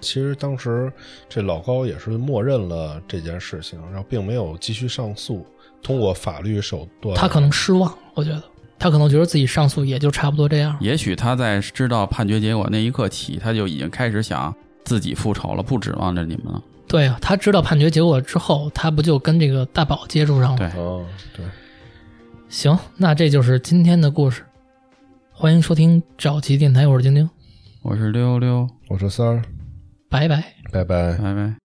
[0.00, 0.92] 其实当时
[1.28, 5.44] 这老高也是默认了这件事情，然后并没有继续上诉，
[5.82, 8.40] 通过法律手段，他可能失望，我觉得
[8.78, 10.76] 他可能觉得自己上诉也就差不多这样。
[10.80, 14.54] 也许他在知道判决结果那一刻起，他就已经开始想
[14.88, 16.62] 自己复仇了，不指望着你们了。
[16.86, 20.56] 对啊，他知道判决结果之后，他不就跟这个大宝接触上了？
[20.56, 21.04] 对，哦，
[21.36, 21.44] 对，
[22.48, 24.42] 行，那这就是今天的故事。
[25.30, 27.28] 欢迎收听找奇电台，我是晶晶，
[27.82, 29.42] 我是溜溜，我是三儿，
[30.08, 30.42] 拜拜。
[30.72, 31.18] 拜拜。
[31.18, 31.67] 拜拜。